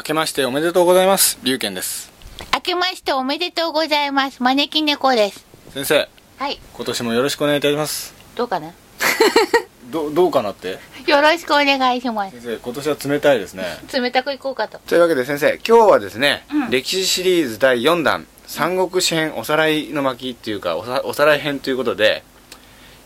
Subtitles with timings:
[0.00, 1.38] 明けましておめでとうございます。
[1.42, 2.10] 龍賢です。
[2.54, 4.42] 明けましておめでとうございます。
[4.42, 5.44] 招き猫です。
[5.74, 6.08] 先生、
[6.38, 6.58] はい。
[6.72, 8.14] 今年もよろしくお願いいたします。
[8.34, 8.72] どうかな？
[9.92, 10.78] ど、どうかなって？
[11.06, 12.40] よろしくお願いします。
[12.40, 13.64] 先生、今年は冷たいですね。
[13.92, 14.78] 冷たくいこうかと。
[14.78, 22.22] というわけで先生、今日はですね、うん歴史シリーズ第4弾、三国志編おさらいの巻っていうかおさ、おさらい編ということで、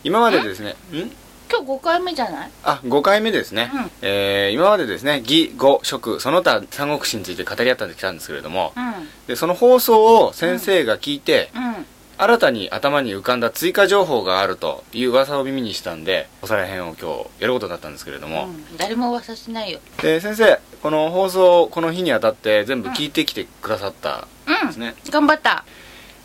[0.04, 1.10] 今までですね、ん？
[1.56, 2.50] 今日5回目じゃない？
[2.64, 3.70] あ、5回目ですね。
[3.74, 3.90] うん。
[4.02, 9.08] えー今までですね、義、語、食、その他三国志について語り合ったんできたんですけれども、うん。
[9.26, 11.86] で、その放送を先生が聞いて、うん。
[12.16, 19.80] 新たに頭に浮かんだ追加情報があるという噂を耳にしたんでおさらい編を今日やることになったんですけれども、うん、誰も噂しないよ。
[20.00, 25.64] で先生この放送この日にあたって全部聞いてきてくださったうんんですね、頑張った。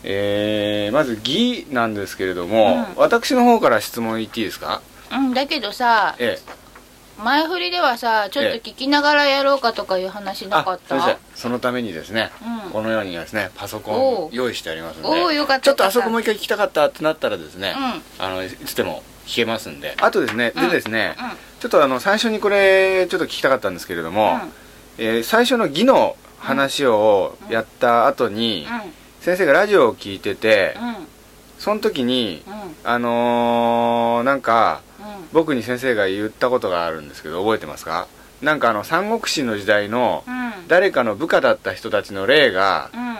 [0.04, 3.02] えー、まず「義」なんですけれども、うん。
[3.02, 4.82] 私の方から質問言っていいですか？
[5.12, 6.38] うん、だけどさ、え
[7.22, 10.96] 前振りではさ、ちょっと聞きながらやろうかとかいう話えなかった？
[10.96, 12.30] あ先生そのためにですね、
[12.64, 13.94] うんこのようにですねパソコン
[14.26, 17.74] を用意してありますのでおおよかったちょっとあそこもう一回聞きたかったってなったらですね、
[18.18, 18.24] うん。
[18.24, 21.30] あのいつでも聞けますんであとですね、うんでですね、うん。
[21.60, 24.38] ちょっとあの最初にこれちょっと聞きたかったんですけれども、
[24.96, 28.92] えー最初の義の話をやった後に、うん。
[29.20, 30.74] 先生がラジオを聞いてて。
[31.58, 32.54] その時にうん。
[32.84, 34.89] あのーなんかうん。
[35.32, 38.08] 僕に先生が言ったことがあるんですけど覚えてますか？
[38.42, 40.40] なんかあの三国志の時代のうん。
[40.68, 43.16] 誰かの部下だった人たちの例がうん。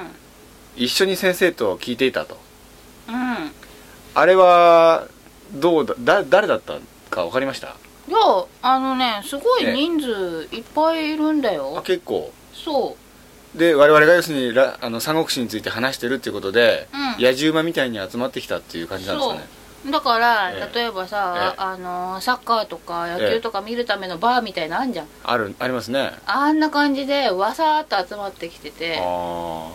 [0.77, 2.39] 一緒に先生と聞いていたと
[3.09, 3.51] うん。
[4.15, 5.09] あれは
[5.55, 6.75] どうだだ誰だった
[7.11, 7.77] か分かりました？
[8.09, 8.19] いや、
[8.63, 11.83] あのね、すごい人数いっぱいいるんだあよ。
[11.85, 12.97] 結構そ
[13.55, 19.45] で我々が要するにらあの三国志について話してるっていうことで、うん野獣馬みたいに集まってきたっていう感じなんですかねう。
[19.89, 25.07] だから、ええ例えばさ、ええあの、サッカーとか野球とか見るためのバーみたいなのあんじゃん。
[25.25, 29.73] あるありますねあんな感じで、わさーっと集まってきてて、あ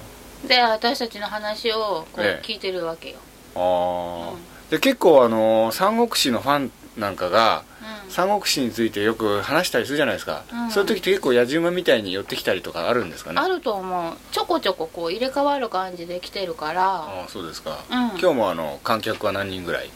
[0.47, 3.15] で、私たちの話をこうええ聞いてるわけよ。
[3.55, 4.39] ーあー、うん
[4.69, 7.74] で結構あの三国志のファンなんかがうん。
[8.15, 10.71] 三国志についてよく話したりするじゃないですか、うん。
[10.71, 13.41] そういう時って結構野獣馬みたいに寄ってきたりとかあるんですかね。
[13.41, 14.13] あると思う。
[14.31, 17.97] ちょこちょここう入れ替わる感じで来てるから、ああそうですか、うん。
[18.17, 19.89] 今日もあの観客は何人ぐらい？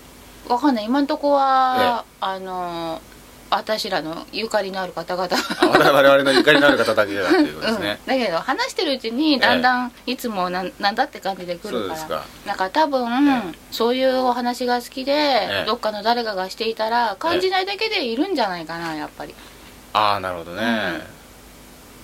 [0.50, 0.86] わかんない。
[0.86, 3.02] 今んとこは、あの、
[3.50, 5.28] 私らのゆかりのある方々。
[5.28, 12.06] あ我々のゆかりのある方だけだっていうことですね、うん、だけど話してるうちにだんだんいつもなんなんだって感じで来るから。
[12.06, 12.26] か。
[12.46, 19.36] なんか多分、えそういうお話が好きで、えどっかの誰かがしていたら感じないだけでいるんじゃないかなやっぱり。
[19.94, 21.02] ああなるほどね、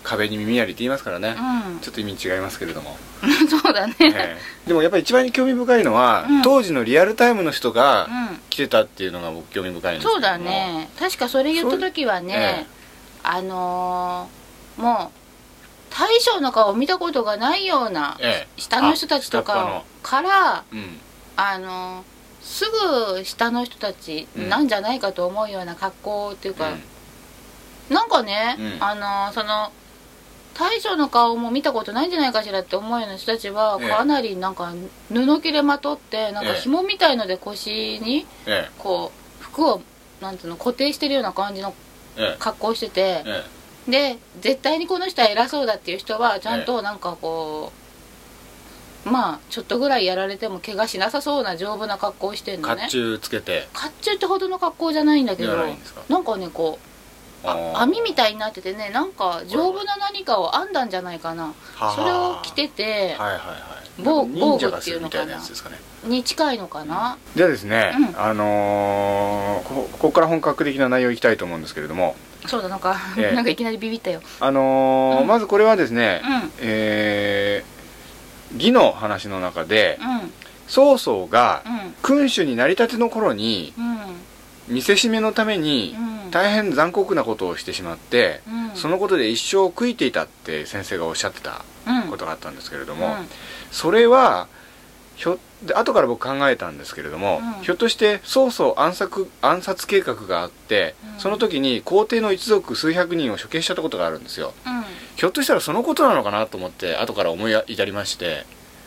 [0.05, 1.79] 壁に耳ありって言いますからね、うん。
[1.79, 2.97] ちょっと意味違いますけれども、
[3.49, 4.37] そうだね、ええ。
[4.67, 6.41] でもやっぱり一番興味深いのは、うん。
[6.43, 8.41] 当時のリアルタイムの人がうん。
[8.49, 10.89] 来てたっていうのが僕興味深いんですそうだね。
[10.99, 12.65] 確かそれ言った時はね、ええ。
[13.23, 15.25] あのーもう
[15.89, 18.61] 大将の顔見たことがないようなええ。
[18.61, 19.85] 下の人たちとかの。
[20.03, 20.99] からうん。
[21.37, 22.03] あの
[22.41, 24.49] すぐ下の人たちうん。
[24.49, 27.95] なんじゃないかと思うような格好っていうか、うん。
[27.95, 28.77] なんかね、うん。
[28.83, 29.71] あのその
[30.57, 33.89] 大将の顔も見たことないんじゃないかしらって思うような人たちはええ。
[33.89, 34.73] かなりなんか
[35.11, 39.11] 布切れまとってなんかええ紐みたいので腰にえこ
[39.41, 39.81] う服を
[40.21, 41.73] なんていうの固定してるような感じの
[42.17, 42.37] ええ。
[42.39, 43.43] 格好しててえ
[43.87, 43.91] え。
[43.91, 47.71] で絶対にこの人は偉そうだっていう人はちゃんとなんかこ
[49.05, 52.83] うまあちょっとぐらいやられても怪我しなさそうな丈夫な格好をしてんのね。
[52.89, 53.67] 甲冑つけて。
[53.73, 55.55] 甲冑ってほどの格好じゃないんだけど
[56.09, 56.94] なんかねこう
[57.43, 61.53] あ網みたいになっててねなんか丈夫な何かを編んだんじゃないかな。
[61.95, 63.39] それを着ててはいはいはい。
[64.03, 65.37] 防具っていうのかな。
[65.37, 65.41] ね。
[66.03, 67.17] に近いのかな。
[67.35, 68.21] じゃあですね、うん。
[68.21, 72.15] あのーこここから本格的な内容いきたいと思うんですけれども。
[72.47, 73.35] そうだなんか、ええ。
[73.35, 74.21] なんかいきなりビビったよ。
[74.39, 75.27] あのーうん。
[75.27, 76.51] まずこれはですね、うん。
[76.59, 77.75] えー
[78.57, 80.33] 義の話の中でうん。
[80.67, 81.95] 曹操がうん。
[82.01, 83.97] 君主になりたての頃にうん
[84.67, 86.31] 見せしめのためにうん。
[86.31, 88.75] 大変残酷なことをしてしまって、うん。
[88.75, 92.09] そのことで一生悔いていたって先生がおっしゃってたうん。
[92.09, 93.27] ことがあったんですけれども、うん。
[93.71, 94.47] それは
[95.15, 97.63] ひょで後から僕考えたんですけれども、うん。
[97.63, 101.19] ひょっとして曹操暗殺暗殺計画があって、うん。
[101.19, 104.53] その時に皇帝の一族数百人を処刑したことがあるんですよ。
[104.65, 104.83] うん。
[105.15, 108.45] ひょっとしたらそのことなのかなと思って後から思い至りまして、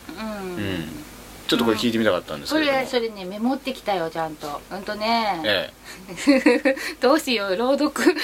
[0.09, 0.55] うん。
[0.55, 1.08] うん
[1.49, 4.61] ちょっとこれ聞いてみたかったんですそけれども、れそれねメモってきたよちゃんと。
[4.71, 5.73] うんとね、え
[7.01, 8.15] どうしよう朗読。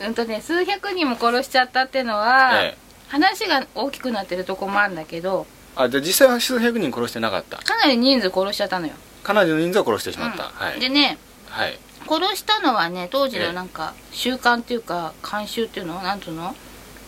[0.00, 2.78] うんとね数百人も殺しちゃったってのえは、ええ。
[3.08, 5.46] 話が大きくなってるとこもあるんだけど。
[5.76, 7.58] あじゃあ実際は数百人殺してなかった？
[7.58, 8.92] かなり人数殺しちゃったのよ、
[9.22, 10.50] かなりの人数は殺してしまった、うん。
[10.50, 10.80] はい。
[10.80, 11.78] でねはい。
[12.08, 13.46] 殺したのはね当時ええ。
[13.46, 16.02] のなんか習慣っていうか慣習っていうの？
[16.02, 16.56] なんつうの？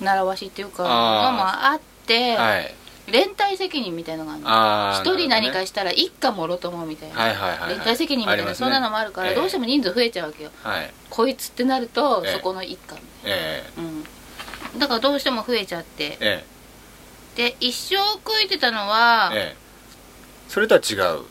[0.00, 0.88] 習わしっていうかの
[1.32, 2.74] もあって、はい
[3.06, 5.14] 連帯責任みたいのがあるの。
[5.14, 7.70] 一人何かしたら一家もろともみたいな、はいはいはいはい。
[7.70, 9.34] 連帯責任みたいな、そんなのもあるから、ええ。
[9.34, 10.50] どうしても人数増えちゃうわけよ。
[10.62, 10.90] はい。
[11.10, 12.32] こいつってなると、ええ。
[12.32, 14.78] そこの一家えうん。
[14.78, 16.18] だからどうしても増えちゃって。
[16.20, 16.44] ええ。
[17.36, 19.54] で一生食いてたのは、ええ。
[19.54, 19.56] え
[20.48, 21.24] それとは違う。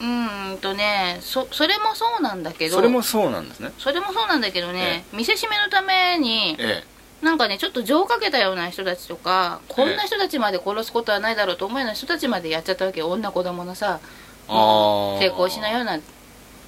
[0.00, 2.76] うーんとねそそれもそうなんだけど。
[2.76, 3.72] それもそうなんですね。
[3.78, 6.84] それもそうなんだけどね、見せしめのためにえ
[7.24, 13.10] なんかねちょっと情かけたような人たちとかこんな人たちまで殺すことはないだろうと思うような人たちまでやっちゃったわけよ。
[13.10, 14.06] 女子供のさえ
[14.48, 15.98] ああ成功しないような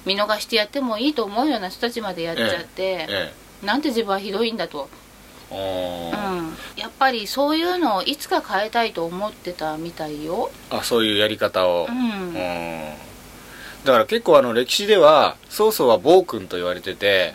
[0.05, 4.89] 見逃してやってもいいと思うような人たちまでやっちゃって、えなんて自分はひどいんだと、
[5.51, 5.57] うん、
[6.77, 11.87] やっぱりそういうのをいつか変えたいと思ってたみたいよ、ーあそういうやり方を。
[11.89, 12.29] ううん。
[12.31, 12.93] ん
[13.83, 17.33] だから結構あの歴史では曹操は暴君と言われてて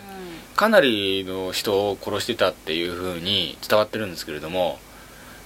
[0.55, 4.79] かなりの人を殺してたっていう風に伝わってるんですけれども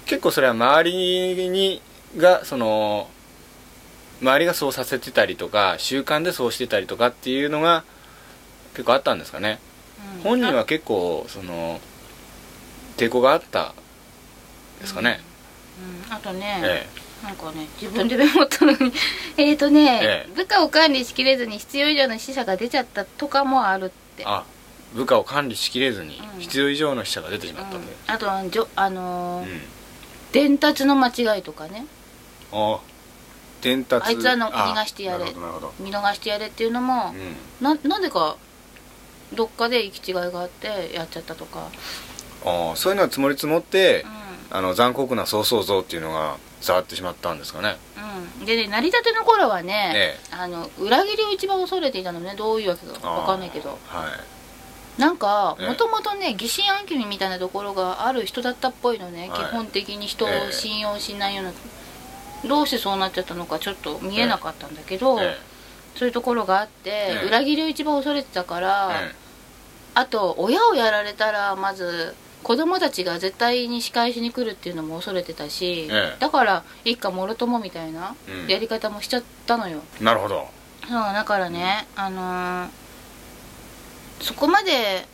[0.06, 1.82] 結構それは周りに
[2.18, 3.10] がその
[4.22, 7.84] 周りがそうさせてたりとか習慣でそうしてたりとかっていうのが
[8.74, 9.60] 結構あったんですかね。
[10.18, 10.22] うん。
[10.22, 11.80] 本人は結構その
[12.96, 13.74] 抵抗があった
[14.80, 15.20] ですかね、
[16.08, 16.14] うん。
[16.14, 16.88] あとね、え
[17.24, 18.94] なんかね自分でメモったのに。
[19.38, 20.34] えっとね、ええ。
[20.36, 24.24] 部下を管理しきれずに必要以上の死者が出ちゃったとかもあるって。
[24.24, 24.44] えあ
[24.98, 26.42] 部下を管理しきれずにうん。
[26.42, 27.80] 必要以上の死者が出てしまったう。
[27.80, 27.84] ん。
[27.84, 29.62] んで、あとじょあのーうん。
[30.34, 31.86] 伝達の間違いとかね。
[32.52, 32.80] あ
[33.62, 34.08] 伝達。
[34.08, 35.26] あいつはの逃がしてやれ。
[35.80, 37.14] 見逃してやれっていうのも、
[37.62, 37.64] うん。
[37.64, 38.38] ななんでか
[39.34, 41.70] どっかで行き違いがあってやっちゃったとか、
[42.46, 44.04] ああそういうのは積もり積もって
[44.52, 47.78] うあの残酷な曹操像っていうのが伝わってしまったんですかね。
[47.98, 52.36] んうん、でね成り立ての頃はね、えあの裏切りを一番恐れていたのね。
[52.38, 53.70] どういうわけか分かんないけど。
[53.70, 54.37] はい
[54.98, 55.68] なんかええ。
[55.68, 59.40] もともとね疑心暗鬼みたいなところがある人だったっぽいのね、はい。
[59.40, 60.52] 基本的に人をええ。
[60.52, 61.52] 信用しないような、
[62.50, 65.38] どうしてそうなっちゃったのかちょっと見えなかったんだけど、え
[65.96, 67.28] そういうところがあって、ええ。
[67.28, 69.16] 裏切りを一番恐れてたから、え
[69.94, 76.20] あと親をやられたらまず子供たちが絶対に仕返しに来るっていうのも恐れてたし、ええ。
[76.20, 78.48] だから一家もろともみたいなうん。
[78.48, 80.48] やり方もしちゃったのよ、えなるほど。
[80.88, 82.70] そうだからね、あのー
[84.22, 85.06] そこまで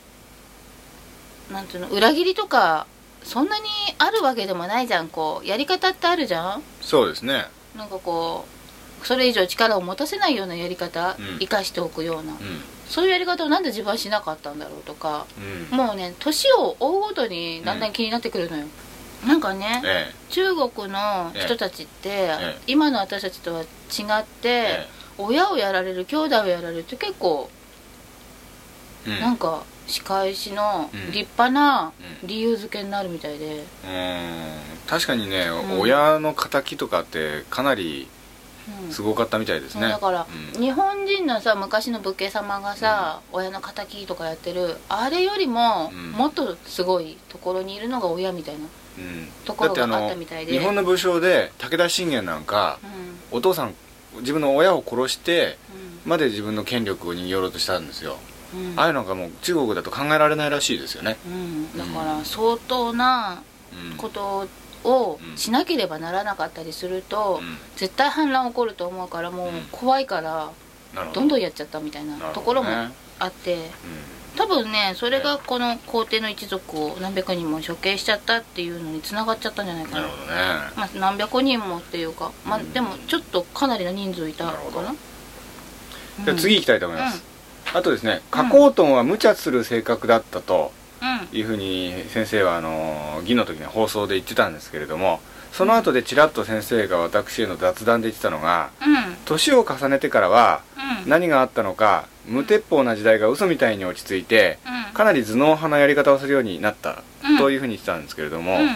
[1.51, 2.87] なんていうの裏切りとか
[3.23, 3.65] そんなに
[3.99, 5.47] あるわけでもないじゃんこう。
[5.47, 6.63] やり方ってあるじゃん？
[6.81, 7.45] そうですね。
[7.75, 8.45] なんかこ
[9.01, 11.39] うそれ以上力を持たせないようなやり方、うん。
[11.39, 12.33] 生かしておくような。
[12.33, 12.37] うん。
[12.87, 15.25] そういうやり方をなんで自分はしなかったんだろうとか
[15.71, 15.77] うん。
[15.77, 18.65] もうね年を追うごとにだんだん気になってくるのよ、
[19.25, 23.65] なんかね、え中国の人たちって、え今の私たちとは違
[24.19, 27.62] って、え親をやられる兄弟をやられるって結構え
[29.07, 29.19] うん。
[29.19, 31.11] なんか仕返しのうん。
[31.11, 31.91] 立派な
[32.23, 33.63] う理由付けになるみたいで、うん。
[34.87, 35.79] 確かにね、ん。
[35.79, 38.07] 親の敵とかってかなり
[38.85, 38.91] うん。
[38.93, 40.61] すごかったみたいですね、だから、うん。
[40.61, 46.11] 日本人のさ昔の武家様がさ、親の敵とかやってるあれよりも、うん。
[46.11, 49.27] もっとすごいところにいるのが親みたいな、うん。
[49.43, 50.53] ところがだってあったみたいで。
[50.53, 52.79] 日本の武将で武田信玄なんか
[53.31, 53.37] うん。
[53.37, 53.73] お父さん
[54.19, 55.57] 自分の親を殺して
[56.05, 58.17] うまで自分の権力を握ろうとしたんですよ、ん
[58.53, 58.79] うん。
[58.79, 63.41] ああいうのがもう中国だと考えられないらしいですよね、うん、だから相当な
[63.91, 63.97] うん。
[63.97, 64.47] こと
[64.83, 67.57] をうんしなければならなかったりすると、うん。
[67.75, 69.61] 絶対反乱起こると思うからもううん。
[69.71, 70.51] 怖いから
[71.13, 71.21] ど。
[71.21, 72.69] んどんやっちゃったみたいなところも
[73.19, 73.61] あってうん。
[74.35, 80.07] 多分ねそれがこの皇帝の一族を何百人も処刑しちゃったっていうのにつながっちゃったんじゃないかな。
[80.07, 80.09] ね。
[80.75, 82.73] まあ、何百人もっていうか、まあ、うん。
[82.73, 84.95] でもちょっとかなりの人数いたかな。
[86.25, 87.23] じゃあ次行きたいと思います、
[87.73, 91.37] あとですね加工トンは無茶する性格だったとうん。
[91.37, 95.19] いうふうに先生はあの議の時に放送で言ってたんですけれども
[95.51, 98.93] その後でちらっと先生が私への雑談で言ってたのがうん。
[98.95, 100.61] うん年を重ねてからは
[101.03, 101.09] うん。
[101.09, 104.93] 何があったのか無鉄砲な時代が嘘みたいに落ち着いてうん。
[104.93, 107.37] かなり頭脳派なやり方をするようになったうん。
[107.37, 108.69] というふうに言ってたんですけれども、うん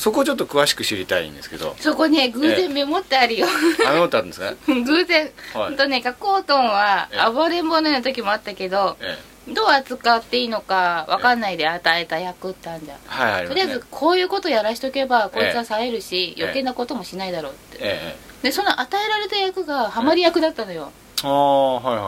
[0.00, 1.76] そこをちょっと詳しく知りたいんですけど。
[1.78, 3.46] そこね偶然メモってあるよ、
[3.86, 4.54] あのったんですか？
[4.66, 5.64] 偶然、はい。
[5.66, 7.30] ほんとね加工トンはええ。
[7.30, 12.96] 暴れん坊の時もあったけどえどう扱っていいのか分かんないで与えた役ってあるじゃん。
[12.96, 13.00] え
[13.34, 16.42] はいとりあえずこういうことやらしとけばこいつは冴えるし、ええ。
[16.44, 20.90] 余計なこともしないだろうって、えでその与えられた役がハマり役だったのよ、
[21.22, 22.00] えああはいは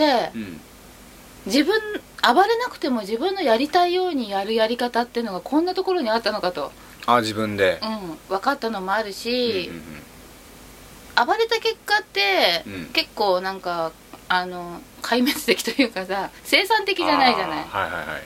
[0.00, 0.60] いはでいうん
[1.48, 1.80] 自分
[2.22, 6.72] 暴れなくても自分のやりたいようにやるやり方っていうのがこんなところにあったのかと、
[7.06, 7.80] あ自分で。
[7.82, 9.82] うん、分かったのもあるしうん、うん
[11.26, 12.86] 暴れた結果って、うん。
[12.92, 13.90] 結構なんか
[14.28, 17.64] あの壊滅的というかさ生産的じゃないじゃない。
[17.64, 18.22] はいはいはい。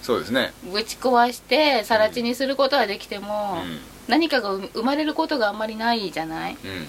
[0.00, 0.54] そうですね。
[0.72, 3.78] ぶち壊して更地にすることはできても、うん。
[4.08, 6.52] 何かが生まれることがあんまりないじゃない。
[6.52, 6.86] うん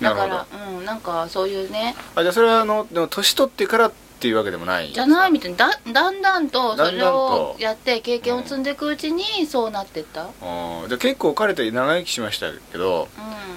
[0.00, 1.94] だからうんなんかそういうね。
[2.14, 10.24] あじゃあそれはあのでも年取ってからっていうわけでもないじゃないみみたいなだだんだんとそれをやって経験を積んでいくうちにそうなってった？
[10.24, 13.08] うんじゃあ結構彼って長生きしましたけど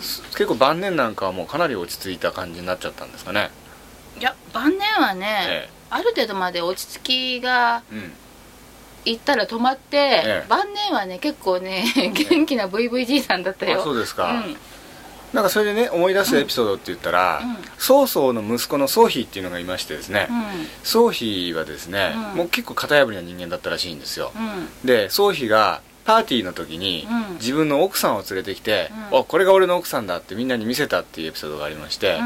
[0.01, 3.51] す結構晩年なんかはもうかなり落ち着いた感じになっちゃったんですかね？
[4.19, 8.13] いや晩年はね、えある程度まで落ち着きがえうん。
[9.05, 10.45] いったら止まって、ええ。
[10.47, 11.83] 晩年はね結構ね
[12.13, 13.81] 元気な VVG さんだったよ。
[13.81, 14.55] あそうですか、うん
[15.33, 17.57] なんかそれでね思い出すエピソードって言ったら、うん。
[17.79, 20.43] 曹操の息子の曹丕っていうのがいましてですね、うん。
[20.83, 22.37] 曹丕はですね、うん。
[22.37, 24.87] もう結構型破りな人間だったらしいんですよ、うん。
[24.87, 27.35] で曹丕がパーティーの時にうん。
[27.35, 29.19] 自分の奥さんを連れてきて「うん。
[29.19, 32.19] おこれが俺の奥さんだ」ってみんなに見せたっていうエピソードがありまして、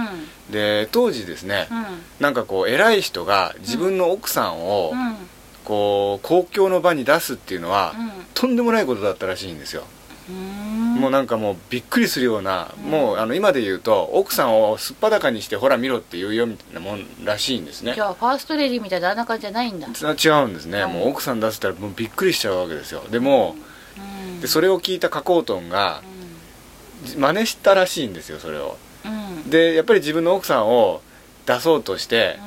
[0.50, 1.86] で当時ですね、うん。
[2.20, 5.16] なんかこう偉い人が自分の奥さんをうん。
[5.64, 8.12] こう公共の場に出すっていうのは、うん。
[8.34, 9.97] とんでもないことだったらしいんですよ、うん
[10.30, 12.92] もうなんかもうびっくりするような、うん。
[12.92, 17.94] もうあの今で言うと奥さんをすっぱだかにしてほら見ろっていうよみたいなもんらしいんですね。
[17.94, 20.92] じゃあファーストレディみたいなあんな感じじゃないんだ、違うんですね、うん。
[20.94, 23.04] もう奥さん出せたらもうびっくりしちゃうわけですよ。
[23.10, 23.56] でも、
[23.98, 26.02] うん、でそれを聞いた加工トンが
[27.16, 28.78] 真似したらしいんですよそれを。
[29.06, 29.12] うん。
[29.12, 31.02] うんでやっぱり自分の奥さんを
[31.46, 32.38] 出そうとして、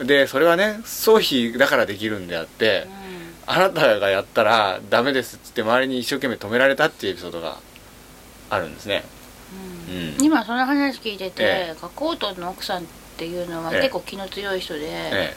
[0.00, 2.88] でそれはね総費だからできるんであって、
[3.50, 7.58] あなたがやったらダメですっつって周りに一生懸命止められたっていうエピソードが
[8.50, 9.04] あるんですね。
[9.88, 10.16] ううん。
[10.18, 12.86] ん今その話聞いてて、え加工トンの奥さんっ
[13.16, 13.80] ていうのはええ。
[13.80, 15.36] 結構気の強い人で、ええ。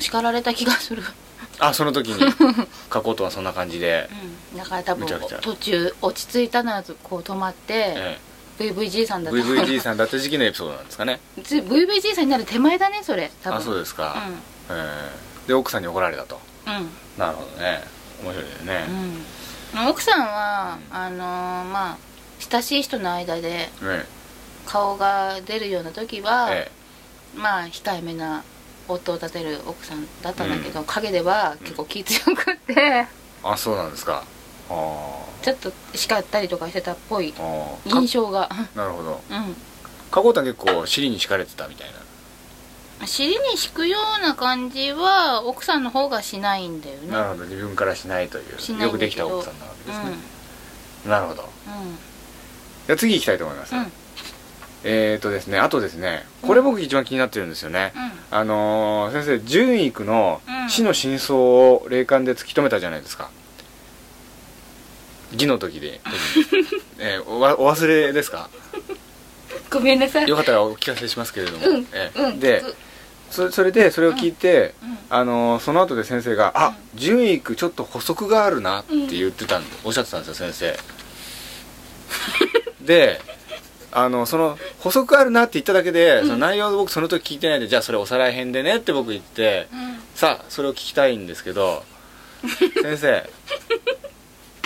[0.00, 1.02] 叱られた気がする、
[1.58, 2.32] あその時に
[2.88, 4.08] 加工トンはそんな感じで、
[4.52, 5.06] うん、だから多分
[5.42, 8.18] 途中落ち着いたのはこう止まって、え
[8.58, 11.20] VVG さんだえ、と VVG さんだった時期のエピソードなんですかね。
[11.36, 13.30] VVG さんになる手前だねそれ。
[13.42, 13.58] 多分。
[13.58, 14.16] あそうですか、
[14.70, 15.10] うえ
[15.44, 15.48] え。
[15.48, 16.36] で奥さんに怒られたと。
[16.36, 16.90] んうん。
[17.18, 17.82] なるほどね。
[18.22, 18.84] 面白いですね、
[19.74, 21.18] うん、奥さんは、あのー
[21.64, 21.98] まあ
[22.50, 24.06] 親しい人の間でえ
[24.66, 26.70] 顔が出るような時は、え
[27.36, 27.38] え。
[27.38, 28.42] まあ控えめな
[28.86, 32.74] 夫を立てる奥さんだったんだけど、陰では結構気強くって。
[32.74, 33.06] え
[33.42, 34.24] あそうなんですか。
[34.68, 37.32] ちょっと叱ったりとかしてたっぽい
[37.86, 38.48] 印象が。
[38.74, 39.20] なるほど。
[39.30, 39.56] うん。
[40.10, 41.94] 加工トン結構尻に敷かれてたみたいな
[43.06, 47.08] 尻に敷くような感じは奥さんの方がしないんだよね。
[47.12, 47.44] なるほど。
[47.44, 48.82] 自分からしないという。
[48.82, 50.16] よくできた奥さんなわけですね、
[51.06, 51.42] なるほど。
[51.42, 51.48] うん。
[52.86, 53.80] じゃあ次行きたいと思います、うん。
[53.82, 53.92] うん
[54.84, 57.92] えーとですねあとですねこれ僕一番気になってるんですよね、
[58.30, 60.70] あのー先生純育のうん。
[60.70, 63.30] 死の真相を霊感で突き止めたじゃないですか。
[65.32, 66.00] 義の時で、
[66.98, 68.48] えーおわお忘れですか？
[69.70, 70.28] ごめんなさい。
[70.28, 71.86] よかったらお聞かせしますけれども、うん。
[71.92, 72.40] えーうん。
[72.40, 72.62] で
[73.30, 74.98] そそれでそれを聞いて、うん。
[75.10, 80.78] あのーその後で先生が「あ純育ちょっと補足があるな」って言ってたんで、おっしゃってたんですよ先生。
[82.84, 83.20] で
[83.90, 89.66] あのその補足あるなって言っただけで、その内容を僕その時聞いてないでじゃあそれおさらい編でねって僕言って、
[90.14, 91.84] さあそれを聞きたいんですけど
[92.82, 93.30] 先生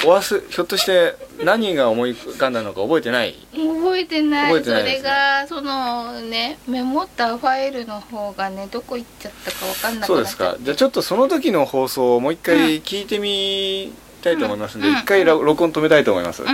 [0.05, 3.35] お忘れひょっとして何が思い浮かんだのか覚えてない？
[3.53, 4.53] 覚えてない。
[4.53, 4.99] 覚えてないですね。
[4.99, 10.57] それがそのねメモったファイルの方がねどこ行っちゃったか分かんなくなっちゃそうですか。
[10.61, 13.93] じゃあちょっとその時の放送をもう一回聞いてみ
[14.23, 14.95] たいと思いますんで、うん。
[14.95, 16.49] 一回録録音止めたいと思います、うん。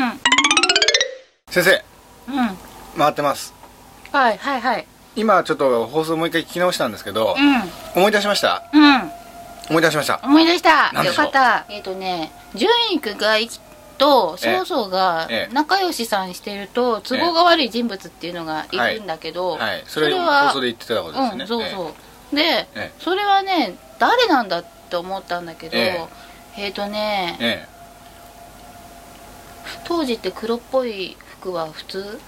[1.48, 1.84] 先生。
[2.28, 2.98] うん。
[2.98, 3.54] 回ってます。
[4.12, 4.86] はいはいはい。
[5.16, 7.34] 今ちょっと放送もう一回聞き直したんですけど、
[7.94, 8.70] う思い出しました？
[8.72, 9.10] んうん
[9.68, 10.20] 思い出しました。
[10.22, 10.92] 思い出した。
[11.04, 11.66] よかった。
[11.68, 13.36] えっ、とね純育が
[13.98, 15.52] と曹操がええ。
[15.52, 19.82] 仲良しさんしてると都合が悪い人物っていうのがいるんだけど、はい。
[19.86, 21.94] それ放送で言ってたことですね、うんそうそ
[22.32, 22.92] う、で、ええ。
[23.00, 26.06] それはね誰なんだって思ったんだけどえ。
[26.56, 27.78] えっ、とね、ええ。
[29.84, 32.20] 当時って黒っぽい服は普通？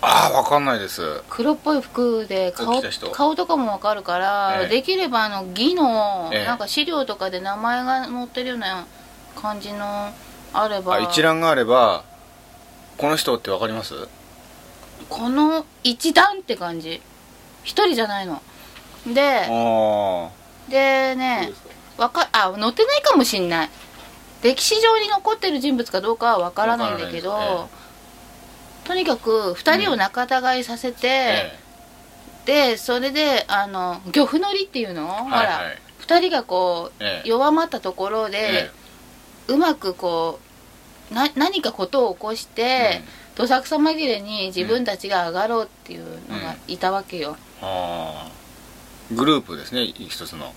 [0.00, 1.22] ああ分かんないです。
[1.28, 2.80] 黒っぽい服で顔
[3.12, 4.68] 顔とかもわかるから、ええ。
[4.68, 6.44] できればあの義の、ええ。
[6.44, 8.86] なんか資料とかで名前が載ってるような
[9.34, 10.12] 感じの
[10.52, 10.94] あれば。
[10.94, 12.04] あ一覧があれば
[12.96, 13.94] この人って分かります？
[15.08, 17.02] この一段って感じ。
[17.64, 18.40] 一人じゃないの。
[19.06, 20.30] であ
[20.68, 21.52] でね
[21.96, 23.70] わかあ載ってないかもしんない。
[24.42, 27.68] 歴史上に残ってる人物かどうかはわからないんだけど、
[28.88, 31.58] とにかく2人を仲違いさせて、え
[32.46, 35.46] でそれであの漁夫の利っていうの、えほら、はい。
[35.46, 35.78] はい
[36.08, 37.28] 2人がこう、ええ。
[37.28, 38.70] 弱まったところで、え
[39.48, 40.40] うまくこ
[41.10, 43.02] うな何かことを起こして、
[43.34, 49.14] どさくさ紛れに自分たちが上がろうっていうのがいたわけよ、ああ。
[49.14, 50.54] グループですね一つの。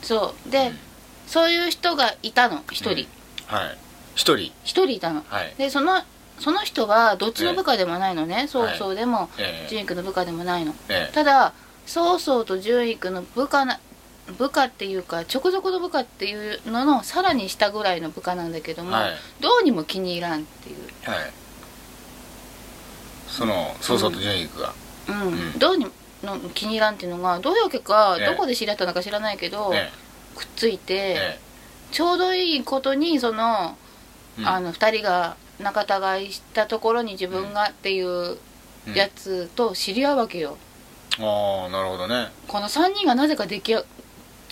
[0.00, 0.50] そう。
[0.50, 0.78] で、うん。
[1.26, 3.08] そういう人がいたの一人。
[3.50, 3.56] うん。
[3.56, 3.78] はい。
[4.14, 4.52] 一人。
[4.62, 5.24] 一人いたの。
[5.26, 5.54] はい。
[5.58, 6.04] でその
[6.40, 9.68] その人はどっちの部下でもないのね、そうそうでもええ。
[9.68, 10.74] 純育の部下でもないの。
[10.88, 11.12] ええ。
[11.14, 11.52] ただ
[11.86, 13.78] そうそうと純育の部下な
[14.38, 19.12] 部下っていうか直属の部下っていうののさらに下ぐらいの部下なんだけども、はい。
[19.40, 20.76] どうにも気に入らんっていう。
[21.10, 21.32] はい。
[23.28, 24.72] そのそうそうと純育が、
[25.08, 25.58] うん、うん。
[25.58, 25.86] どうに
[26.22, 28.26] の気に入らんっていうのがどういうわけか、ええ。
[28.26, 29.90] どこで知り合ったのか知らないけど、え
[30.34, 31.38] くっついて、ええ。
[31.92, 33.76] ちょうどいいことにその,、
[34.38, 34.48] えうん。
[34.48, 38.38] あの2人が仲違いしたところに自分がっていう
[38.86, 38.94] うん。
[38.94, 40.58] やつと知り合うわけよ、
[41.18, 42.28] ああなるほどね。
[42.46, 43.84] この3人がなぜか出来上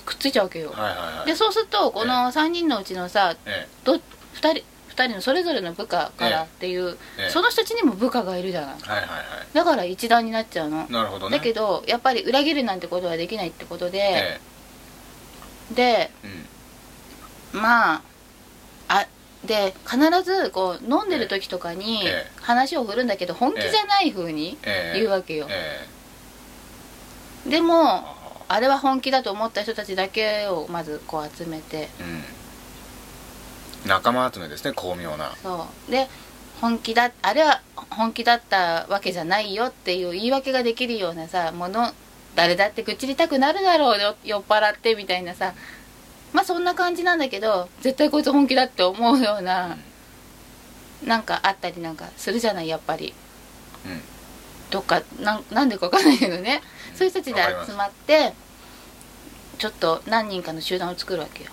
[0.06, 1.26] くっついちゃうわけよ、はいはいはい。
[1.26, 4.00] でそうするとこの3人のうちのさえど2
[4.36, 7.30] 人二人のそれぞれの部下からっていう、ええ。
[7.30, 8.76] その人たちにも部下がいるじゃない。
[8.82, 11.36] えはいはいはだから一団になっちゃうの、いなるほどね。
[11.36, 14.40] だけどやっぱり裏切るなんてことはできないってことで、え
[15.74, 16.10] でえ
[17.54, 17.60] うん。
[17.60, 18.02] まああ
[19.44, 22.30] で必ずこう飲んでる時とかにええ。
[22.40, 24.98] 話を振るんだけど本気じゃない風にええ。
[25.00, 25.88] 言うわけよ、え
[27.48, 28.60] でもえあ。
[28.60, 31.88] れは本気だと思った人たちだけをまずこう集めて。
[32.00, 32.24] うん。
[33.88, 35.32] 仲間集めですね巧妙な。
[35.42, 35.90] そう。
[35.90, 36.08] で
[36.60, 41.90] 本気だあれは本気だったわけじゃないよっていう言い訳ができるようなさもの
[42.36, 45.54] 誰だって愚痴りたくなるだろうよ酔っ払ってみたいなさ
[46.32, 49.76] まあそんな感じなんだけど絶対こいつ本気だって思うような
[51.04, 53.14] なんかあったりなんかするじゃないやっぱり。
[53.84, 54.00] うん。
[54.70, 56.62] どっかなんなんでかわかんないけどね。
[56.94, 58.32] そういう人たちで集まって
[59.58, 61.50] ちょっと何人かの集団を作るわけよ。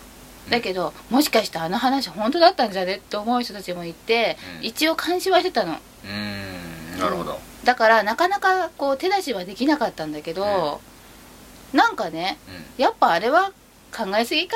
[0.50, 4.66] だけどもしかしてあの話本当だったんじゃねって思う人たちもいて、うん。
[4.66, 5.74] 一応監視はしてたの。
[5.74, 7.40] うーんなるほど。
[7.64, 10.80] だからなかなかこう手出しはできなかったんだけど、
[11.74, 12.38] なんかね
[12.78, 12.82] うん。
[12.82, 13.52] やっぱあれは
[13.96, 14.56] 考えすぎか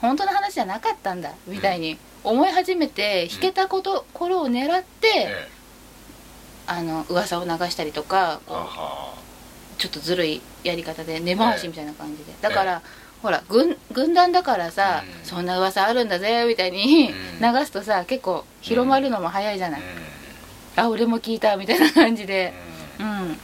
[0.00, 5.48] 本当の話じゃなかったんだみたいに思い始めて弾けたこと頃を狙って、ええ。
[6.66, 8.40] あの噂を流したりとか
[9.78, 12.82] ちょっとずるいやり方で根回しみたいな感じで、だから、
[13.20, 15.24] ほら軍軍団だからさ、うん。
[15.24, 17.54] そんな噂あるんだぜみたいにうん。
[17.54, 20.84] 流すとさ結構広まるのも早いじゃない、うん。
[20.84, 22.52] あ俺も聞いたみたいな感じで。
[23.00, 23.36] うん、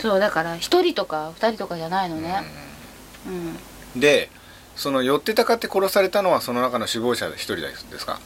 [0.00, 2.42] そうだから1人とか2人とかじゃないのね。
[3.26, 3.58] うん、うん
[3.96, 4.30] で
[4.76, 8.18] その寄ってたかって殺されたのはその中の首謀者一人ですか？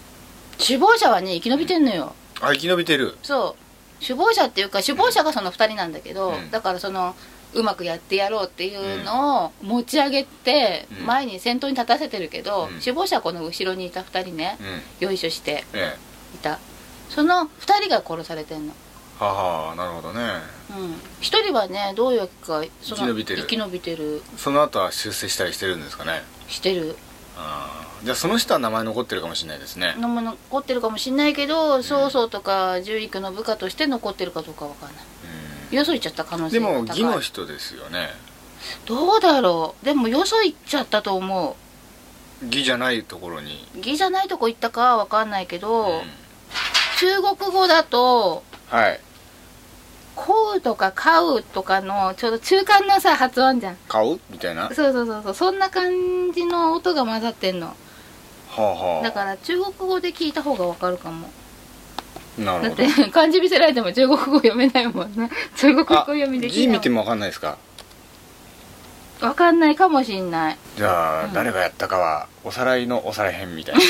[0.58, 3.16] 首謀者はね生き延びてんのよ、あ生き延びてる。
[3.22, 4.04] そう。
[4.04, 6.50] 首謀者っていうか首謀者がその2人なんだけど、うん。
[6.50, 7.14] だからその
[7.54, 11.06] うまくやってやろうっていうのを持ち上げてうん。
[11.06, 12.78] 前に先頭に立たせてるけど、うん。
[12.80, 14.56] 首謀者はこの後ろにいた2人ね
[15.00, 15.06] うん。
[15.06, 15.96] よいしょしてえ
[16.34, 16.58] いた。
[17.10, 18.72] その2人が殺されてんの。
[18.72, 18.87] え
[19.18, 20.20] ははなるほどね。
[20.70, 20.92] うん。
[20.94, 20.98] 1
[21.44, 23.42] 人はねどういうわけかその生き延びてる。
[23.42, 24.22] 生き延びてる。
[24.36, 26.22] その後は出世したりしてるんですかね。
[26.46, 26.96] してる。
[27.36, 28.04] あー。
[28.04, 29.96] じゃあその人は名前残ってるかもしれないですね。
[29.98, 34.94] のも残ってるかもしんないけど曹操とか獣育の部下として残ってるかどうかわかんな
[35.72, 35.74] い。
[35.74, 36.82] よそ行っちゃった可能うんで性が高い。
[36.82, 38.10] も義の人ですよね。
[38.86, 39.84] どうだろう。
[39.84, 41.56] でもよそ行っちゃったと思
[42.44, 43.68] 義じゃないところに。
[43.74, 46.00] う義じゃないとこ行ったかはわかんないけど、うん。
[46.98, 49.00] 中国語だとはい
[50.26, 53.76] 「こう」とか「買う」とかのちょうど中間のさ発音じゃん。
[53.88, 54.62] 買うみたいな？
[54.62, 55.34] はそうそうそうそう。
[55.34, 57.74] そんな感じの音が混ざってんの。
[58.56, 59.02] あはあ。
[59.04, 61.30] だから中国語で聞いた方がわかるかも。
[62.38, 62.82] なるほど。
[62.82, 67.56] だって漢字見せられても中国語読めないもんね中国語あ読みでき義ない見ても分かんないですか？
[69.20, 70.58] わかんないかもしんない。
[70.76, 71.32] じゃあ、うん。
[71.32, 73.80] 誰がやったかはおさらいのおさらい編みたいな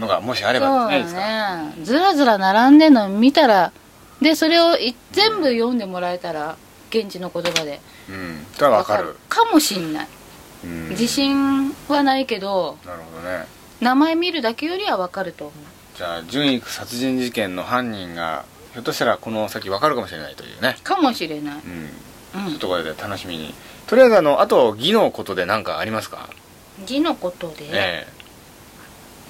[0.00, 3.72] のがもしあればないですねずらずら並んでんの見たら
[4.20, 6.56] でそれをい全部読んでもらえたら
[6.90, 7.80] 現地の言葉で。
[8.08, 8.46] うん。
[8.54, 9.16] それは分かる。
[9.28, 10.08] かもしんない。
[10.64, 10.88] うん。
[10.90, 13.46] 自信はないけどなるほどね。
[13.80, 15.96] 名前見るだけよりはわかると思う。
[15.96, 20.76] じゃあ純育殺人事件の犯人がひょっとしたらこの先分かるかもしれないというね。
[20.82, 21.60] かもしれない、
[22.34, 22.44] うん。
[22.46, 22.50] うん。
[22.50, 23.54] ちょっとこれで楽しみに。
[23.86, 26.28] とりあえずあのあと義のことで何かありますか？
[26.84, 28.06] 字のことで、え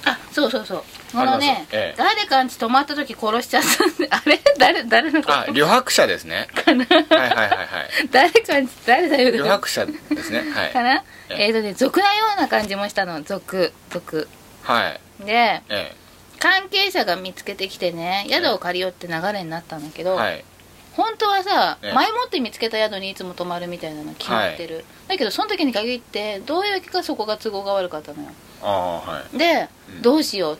[0.05, 0.83] あそうそうそう。
[1.11, 1.95] このね、ええ。
[1.97, 4.39] 誰かんち泊まった時殺しちゃったんで あれ？
[4.57, 5.37] 誰誰のえこと？
[5.39, 6.47] あ旅客者ですね。
[6.65, 7.67] はいはいはいはい。
[8.11, 9.31] 誰かんち誰だよ。
[9.31, 10.43] 旅客者ですね。
[10.53, 10.71] はい。
[10.73, 11.03] かな？
[11.29, 11.43] ええ。
[11.47, 13.21] えっ、とね俗なような感じもしたの。
[13.23, 14.27] 俗俗。
[14.63, 14.89] は
[15.21, 15.25] い。
[15.25, 15.95] でえ
[16.39, 20.45] 関係者が見つけてきてね宿を借りようって流れになったんだけど、えはい。
[20.93, 21.93] 本当はさ、ええ。
[21.93, 28.29] 前もって見つけた宿にいつも泊まるみたいなの決まってる、だけどその時に限ってどういうわけかそこが都合が悪かったのよ
[28.65, 29.37] はい。
[29.37, 30.01] で、うん。
[30.01, 30.57] どうしようっ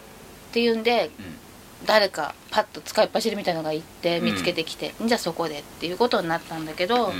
[0.51, 1.39] ていうんでうん。
[1.85, 4.25] 誰かパッと使いっ走りみたいのが行ってうん。
[4.25, 7.11] 見つけてきて、じゃあそこでっていうことになったんだけど、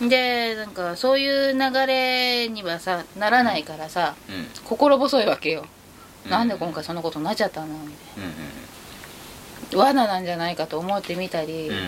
[0.00, 0.08] うん。
[0.08, 4.46] でなんかそういう流れにはさならないからさ、うん。
[4.64, 5.66] 心細いわけよ、
[6.24, 6.30] うん。
[6.30, 11.82] なんで今回そんなことになっちゃったのみたいうんな罠なんじゃないかと思ってみたり、うんうん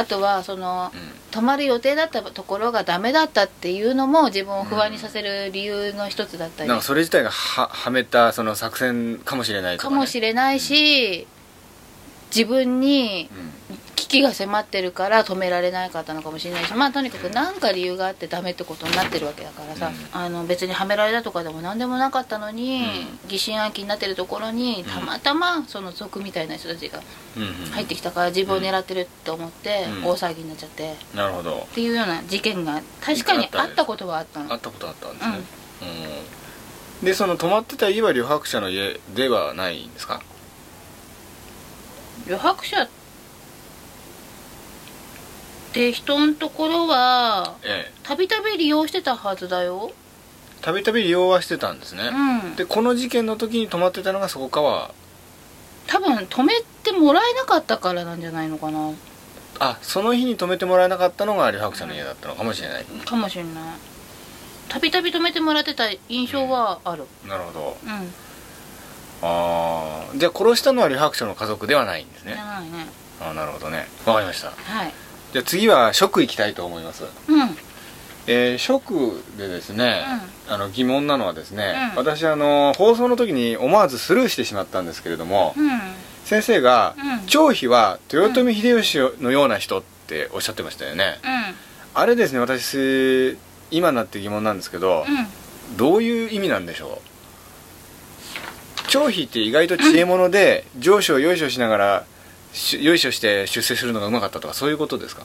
[0.00, 1.20] あとはそのうん。
[1.30, 11.28] 泊まる予定だったところがダメだったっていうのも自分を不安にさせる理由の一つだったり、なんかそれ自体がははめたその作戦かもしれないとか、ね、かもしれないし、
[12.34, 13.50] 自分にうん。
[13.96, 20.20] 危機が迫ってるから止められなかったのかもしれないしまあとにかく何か理由があってダメってことになってるわけだからさ、うん。
[20.20, 22.82] あの別にはめられたとかでも何でもなかったのに、
[23.26, 27.00] う疑心暗鬼になってるところにたまたまその族みたいな人たちが
[27.72, 30.04] 入ってきたから自分を狙ってるって思ってうん。
[30.06, 31.66] 大騒ぎになっちゃって、なるほど。
[31.70, 34.52] っていうような事件が確かにあったことはあったの。
[34.52, 35.38] あったことあったんですね、
[37.00, 37.06] うん。
[37.06, 40.20] でその泊まってた家は旅客者の家ではないんですか？
[42.26, 42.88] 旅客者っ
[45.72, 47.92] て人のところはええ。
[48.02, 49.92] たびたび利用してたはずだよ。
[50.62, 52.56] たびたび利用はしてたんですね、うん。
[52.56, 54.92] でこの事件の時に泊まってたのがそこかは。
[55.86, 58.92] 多分止めてもらえなかったからなんじゃないのかな。
[59.58, 63.52] あその日に泊めてもらえなかったのが旅客者の家だったのかもしれない、かもしれない。
[64.68, 67.06] たびたび止めてもらってた印象はある。
[67.26, 67.76] なるほど。
[67.84, 68.12] うん、
[69.22, 72.86] ああじゃあ殺したのは旅客者の家族ではないんですじゃねないね。
[73.20, 73.86] あなるほどね。
[74.06, 74.48] わかりました。
[74.50, 74.92] はい。
[75.32, 77.04] じゃあ次は食行きたいと思います。
[77.28, 77.56] うん。
[78.26, 80.04] えー、食でですね、
[80.48, 81.96] あの疑問なのはですね、うん。
[81.98, 85.70] 私あの放送の時に思わずスルーしてしまったんですけれども、うん。
[86.24, 87.26] 先生が、うん。
[87.26, 91.18] 張飛は豊臣秀吉のような人っておっしゃってましたよね、
[91.94, 93.38] あれですね私
[93.70, 95.26] 今になって疑問なんですけど、うんうん。
[95.76, 97.09] どういう意味なんでしょう？
[98.90, 102.04] 張飛って意外と知恵者で上司をよいしょしながら
[102.52, 105.24] しよいしょして出世するのがうまかったとかそういうことですか？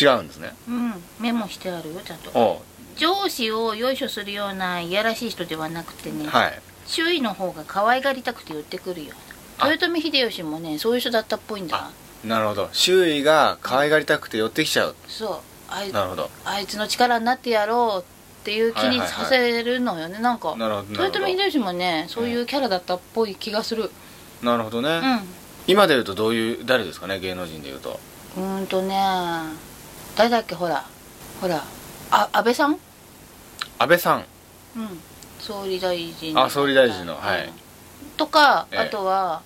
[0.00, 0.54] 違うんですね。
[0.68, 0.74] うん。
[0.74, 2.30] うんメモしてあるよちゃんと。
[2.38, 2.62] お
[2.96, 6.60] 上司をよいしょするようないやらしい人ではなくてね、はい。
[6.86, 9.14] 周囲の方が可愛がりたくて寄ってくるよ。
[9.58, 9.68] あ。
[9.70, 11.90] 豊臣秀吉もねそういう人だったっぽいんだ。
[12.24, 12.68] なるほど。
[12.72, 14.96] 周囲が可愛がりたくて寄ってきちゃう。
[15.08, 15.38] そう。
[15.70, 16.30] あいなるほど。
[16.44, 18.04] あいつの力になってやろう
[18.48, 23.90] っていう気にさせるのよね、なんか豊臣秀吉もねそういうキャラだったっぽい気がする。
[24.42, 25.20] なるほどね、うん。
[25.66, 28.00] 今で言うとどういう誰ですかね芸能人で言うと。
[28.38, 28.96] うーんとね
[30.16, 30.86] 誰だっけほら。
[31.42, 31.62] ほら。
[32.10, 32.70] あ安倍さん？
[32.70, 32.78] うん
[33.78, 34.24] 安倍さん。
[35.40, 36.38] 総理大臣。
[36.38, 37.16] あ総理大臣の。
[37.16, 37.44] はい。
[37.44, 37.52] うん。
[38.16, 38.78] とか、ええ。
[38.78, 39.42] あとは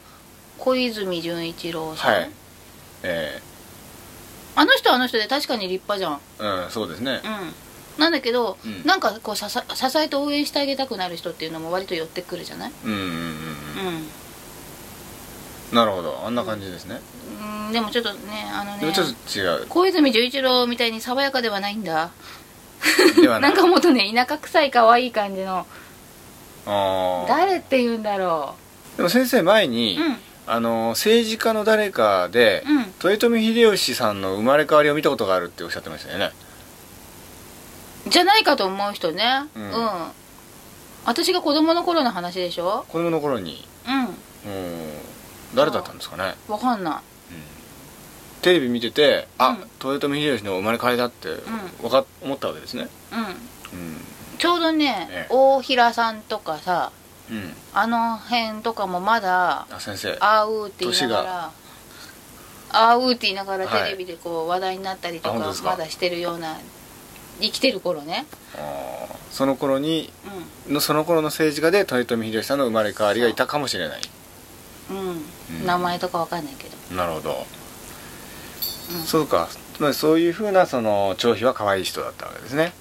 [0.59, 2.31] 小泉純一郎さん、はい。
[3.03, 3.43] え
[4.55, 6.21] あの人はあの人で確かに立派じゃん。
[6.39, 7.21] ーうんそうですね。
[7.25, 7.53] うん
[7.99, 8.85] なんだけど、うん。
[8.87, 12.73] なんかこう支え支えて応援してあげたくなる人っていうのも割と寄ってくるじゃない？
[12.85, 13.15] うんうんうんうん。
[13.17, 13.21] う
[15.73, 15.77] ん。
[15.77, 16.23] なるほど。
[16.25, 17.01] あんな感じですね、
[17.67, 17.73] うん。
[17.73, 19.67] でもちょっとねあのねでもちょっと違う。
[19.69, 22.11] 小泉純一郎みたいに爽やかではないんだ。
[23.21, 25.67] ではな んかもっとね田舎臭い可愛い感じの。
[26.67, 27.29] あー。
[27.29, 28.55] 誰って言うんだろ
[28.97, 30.17] でも先生前に、ううん。
[30.45, 32.79] あの政治家の誰かで、うん。
[33.11, 36.33] 豊臣秀吉さんの生まれ変わりを見たことがあるっておっしゃってましたよね
[38.13, 39.25] じゃないかと思う人ね。
[39.57, 39.71] ううん。
[39.71, 39.73] ん、
[41.07, 42.85] 私が子供の頃の話でしょ？
[42.89, 43.67] 子供の頃に？
[43.87, 44.05] うん。
[44.05, 44.13] うん。
[45.55, 46.35] 誰だったんですかね？
[46.47, 47.03] わかんな
[48.43, 49.91] テレビ見ててあ、うん。
[49.91, 51.29] 豊臣秀吉の生まれ変わりだって
[51.83, 52.83] わか思ったわけですね。
[52.83, 53.21] いうん。
[53.25, 53.37] うん。
[54.39, 55.33] ちょうどね、ええ。
[55.33, 56.91] 大平さんとかさ
[57.31, 57.55] うん。
[57.73, 60.19] あの辺とかもまだあ先生。
[60.21, 61.53] あうって言いながら
[62.71, 63.85] あうって言いながらはい。
[63.85, 65.71] テレビでこう話題になったりとかあ本当ですか？
[65.71, 66.59] まだしてるような
[67.41, 68.27] 生きてる頃ね。
[68.55, 69.17] あー。
[69.33, 70.13] その頃に
[70.69, 74.01] うのその頃の政治家で豊臣秀吉さんの生まれ変わりがいたかもしれない。
[74.93, 75.25] んうん、
[75.61, 75.67] うん。
[75.67, 76.95] 名前とかわかんないけど。
[76.95, 77.47] なるほど、
[78.95, 79.03] うん。
[79.05, 79.49] そうか。
[79.75, 82.73] つまりそういうふうなその張飛は可愛い人だったわけですね。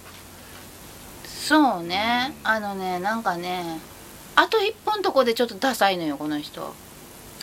[1.25, 2.33] そうね。
[2.43, 3.79] あのねなんかね
[4.35, 6.73] あと一本とこでちょっとダサいのよこの人。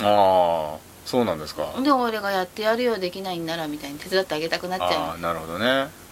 [0.01, 0.77] ああ
[1.09, 1.73] そうなんですか。
[1.83, 4.90] で俺がやってやるよできないんならみたいに手伝ってあげたくなっちゃう。
[4.90, 5.64] ああなるほどね。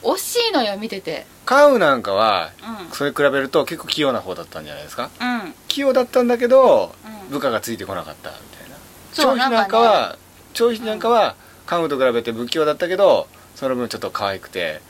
[0.02, 1.26] の惜しいのよ見てて。
[1.44, 2.52] カウなんかは
[2.88, 2.90] うん。
[2.92, 5.10] それ比べると結構器用な方だったんじゃないですか。
[5.20, 5.54] うん。
[5.68, 7.30] 器用だったんだけどうん。
[7.30, 8.76] 部下がついてこなかったみたいな。
[9.12, 10.16] そう張飛なんかは
[10.54, 14.80] 張飛なんかはカウと比べて不器用だったけどその分ちょっと可愛くて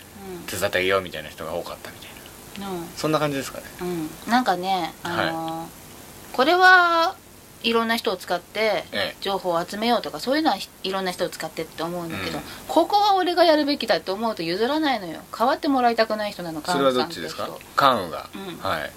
[0.46, 2.68] 手伝ってあげようみたいな人が多かったみたいな。
[2.70, 2.78] うん。
[2.78, 3.64] うんそんな感じですかね。
[3.80, 5.86] うん、なんかね、あのー
[6.32, 7.16] これは
[7.62, 9.16] いろんな人を使ってええ。
[9.20, 12.44] 情報を集めようとかそういうのはいろんな人を使ってって思うんだけど、うん。
[12.68, 15.20] ここは俺がやるべきだって思うと譲らないのよ。
[15.36, 17.48] 代わってもらいたくない人なのそれはどっちですか？
[17.74, 18.56] カウンが、うん。
[18.58, 18.90] はい、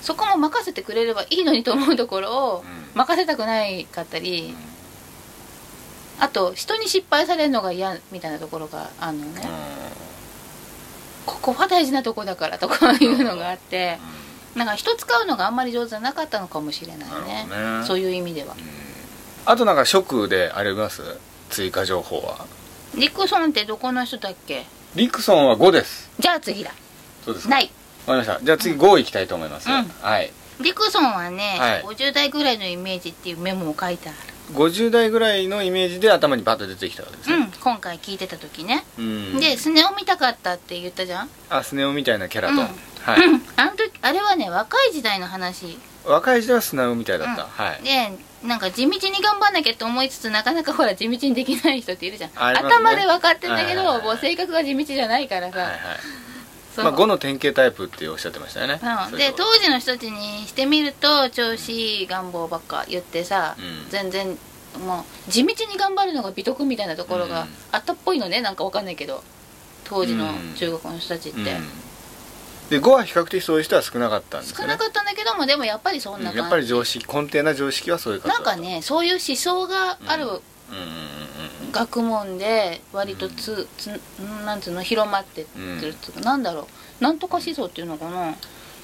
[0.00, 2.90] 人そこも任せてくれればいいのにと思うところをうん。
[2.94, 4.54] 任せたくないかったり、
[6.18, 9.42] あと人に失敗されるのが嫌みたいなところがあるのね、
[11.24, 13.98] ここは大事なとこだからとかいうのがあって
[14.54, 17.46] なんか人使うのがあんまり上手じゃなかったのかもしれないね。
[17.80, 17.84] ね。
[17.86, 18.56] そういう意味では、
[19.46, 21.02] あとなんか食であります
[21.50, 22.46] 追加情報は。
[22.96, 24.66] リクソンってどこの人だっけ？
[24.96, 26.10] リクソンは5です。
[26.18, 26.72] じゃあ次だ。
[27.24, 27.50] そうですか。
[27.54, 27.70] ない。
[28.06, 28.44] わかりました。
[28.44, 29.84] じゃあ次5いきたいと思います、うん。
[29.84, 30.32] はい。
[30.60, 31.82] リクソンはね、はい。
[31.82, 34.18] 50代ぐらいのイメージっていうメモを書いてある。
[34.54, 37.36] 50代ぐらいのイメージで頭にバッと出てきたわけですね。
[37.36, 37.52] うん。
[37.52, 39.38] 今回聞いてた時ね、うん。
[39.38, 41.28] でスネ夫見たかったって言ったじゃん？
[41.50, 42.68] あスネ夫みたいなキャラと、うん
[43.04, 43.42] はい、うん。
[43.56, 45.78] あの時あれはね若い時代の話。
[46.04, 47.48] 若い時代はスネ夫みたいだった、うん。
[47.48, 47.82] はい。
[47.82, 52.36] でなんか地道に頑張んなきゃって思いつつなかなかほら地道にできない人っているじゃん、ね。
[52.38, 54.06] 頭で分かってんだけど、はいはいはい。
[54.06, 55.78] もう性格が地道じゃないからさ、はいはい。
[56.78, 58.80] まあ5の典型タイプっておっしゃってましたよね。
[59.10, 59.18] うん。
[59.18, 63.90] で当時の人たちにしてみると調子いい願望ばっか言ってさ、うん。
[63.90, 64.38] 全然
[64.86, 67.48] もう地道に頑張るのが美徳みたいなところがうん。
[67.72, 69.22] あったっぽいのねなんかわかんないけど。
[69.84, 71.46] 当時の中国の人たちって、うん
[72.70, 74.62] で5は比較的そういう人は少なかったんですよね。
[74.62, 80.40] 少なかったんだけどもでもやっぱりそんな感じ、うんやっぱり常識根底な常識はそういう方なんかねそういう思想がある
[81.72, 84.00] 学問で割とつ、つ
[84.44, 86.68] なんつうの広まってってるっていうか、なんだろ
[87.00, 87.02] う。
[87.02, 88.38] なんとか思想っていうのかな、ね。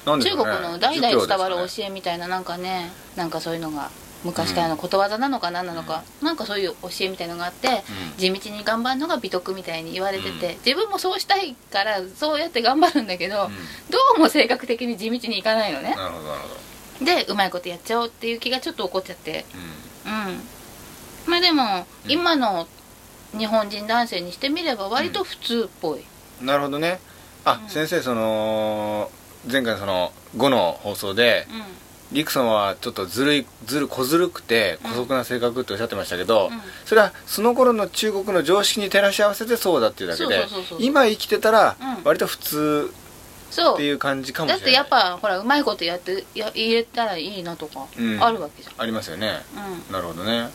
[0.05, 3.89] 国の代々伝わる教えみたいななんかねなんかそういうのが
[4.23, 7.71] 昔からのことわざなのか何なのか、なんかそういう教えみたいのがあって、う
[8.15, 8.17] ん。
[8.17, 10.57] 地道に頑張るのが美徳みたいに言われてて、うん。
[10.65, 13.51] 自分もそうしたいからそうやって頑張るんだけど、うん。
[13.89, 15.95] どうも性格的に地道にいかないのね。
[15.95, 17.05] なるほどなるほど。
[17.05, 19.45] でうまいことやっちゃおうっていう気がちょっと起こっちゃって。
[20.05, 21.31] ううん。
[21.31, 22.11] まあでも、うん。
[22.11, 22.67] 今の
[23.37, 26.05] 日本人男性にしてみれば割と普通っぽい、
[26.43, 26.45] ん。
[26.45, 26.99] なるほどね。
[27.45, 27.69] あ、うん。
[27.69, 29.11] 先生その
[29.49, 36.61] 前回その5の放送でうんリクソンはちょっとずるいずる小ずるくて姑息な性格っておっしゃってましたけど、うん。
[36.85, 40.45] それはその頃の中国の常識に照らし合わせてそうだっていうだけで
[40.79, 42.03] 今生きてたらうん。
[42.03, 42.93] 割と普通
[43.49, 44.61] っていう感じかもしれない。
[44.61, 48.23] だってやっぱほらうまいことやってや入れたらいいなとかうん。
[48.23, 49.41] あるわけじありますよね。
[49.55, 49.91] ゃん、うん。
[49.91, 50.49] なるほどね。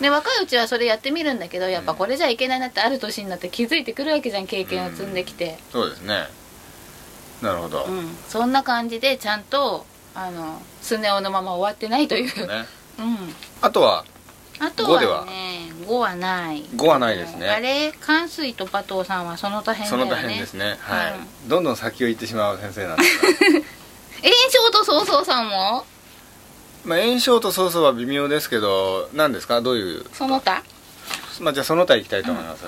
[0.00, 5.58] で若いうちはそれやってみるんだけどやっぱこれじゃいけないなってある年になって気づいてくるわけじゃん経験を積んできて。
[5.72, 6.28] そうですね。
[7.42, 9.86] なるほど、うん、そんな感じでちゃんと
[10.20, 12.66] あのスネ夫のまま終わってないという、ね。
[12.98, 13.34] うん。
[13.62, 14.04] あとは
[14.58, 15.20] あと5では？
[15.20, 16.64] はね5はない。
[16.64, 17.48] 5はないですね。
[17.48, 19.90] あれ関水と馬頭さんはその他編ね。
[19.90, 20.76] その大変ですね。
[20.80, 21.12] はい、
[21.46, 23.28] うどんどん先を行ってしまう先生なんですが。
[24.20, 25.86] 炎症と曹操さんも？
[26.84, 29.60] まあ炎症と曹操は微妙ですけど何ですか？
[29.60, 30.04] どういう？
[30.12, 30.64] その他？
[31.40, 32.64] まあじゃあその他行きたいと思います、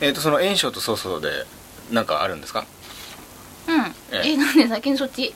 [0.00, 1.46] えっ、とその炎症と曹操で
[1.92, 2.64] 何かあるんですか？
[3.68, 3.80] うん。
[4.10, 4.28] ええ。
[4.32, 5.28] えなんで先にそっち？
[5.28, 5.34] ん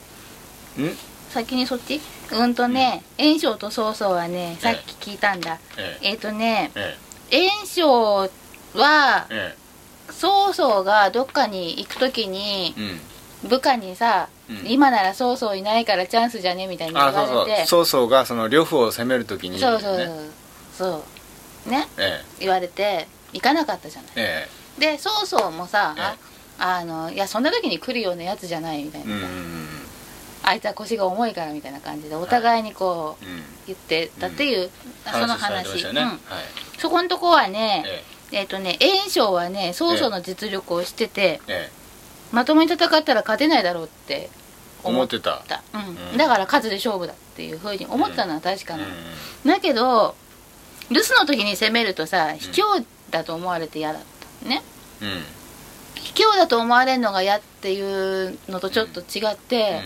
[1.29, 1.99] 先にそっち？
[2.31, 5.59] うんとね炎症と曹操はねさっき聞いたんだ。
[5.77, 6.09] ええ。
[6.09, 6.95] えっ、とねえ
[7.49, 8.29] 炎症
[8.73, 9.55] はええ。
[10.11, 12.75] 曹操がどっかに行く時に
[13.43, 14.61] 部下にさ、うん。
[14.65, 20.07] 今なら曹操いないからチャンスじゃねみたいに言わあそうれてそう曹操がその呂布を攻めるときに、ね、そうそうそう。
[20.77, 21.05] そ
[21.67, 21.87] うね。
[21.97, 24.11] え言われて行かなかったじゃない。
[24.15, 24.79] ええ。
[24.79, 26.35] で曹操もさ、ええ。
[26.57, 29.13] あのいやそんな時に来るようなやつじゃないみたいな、
[30.47, 33.25] あいつは腰が重いからみたいな感じでお互いにこう
[33.65, 34.69] 言ってたっていう、
[35.11, 35.95] その話、ね、うん。
[35.97, 36.17] はい。
[36.77, 37.83] そこのとこはね
[38.31, 38.43] ええ。
[38.43, 41.41] っ、とね袁紹はね曹操の実力を知ってて、
[42.31, 44.29] まともに戦ったら勝てないだろうって
[44.83, 45.43] 思ってた。
[45.47, 46.11] た、うん。
[46.11, 46.17] うん。
[46.17, 48.81] だから数で勝負だっていうふうに思ったのは確かうん。
[48.81, 48.93] なの、
[49.45, 50.15] だけど
[50.91, 54.01] 留守の時に攻めるとさ卑怯だと思われて嫌だっ
[54.43, 54.61] たね。
[55.01, 55.07] うん。
[55.07, 55.23] うん
[56.05, 59.81] 卑怯だと思われるのが嫌っていうのとちょっと違って、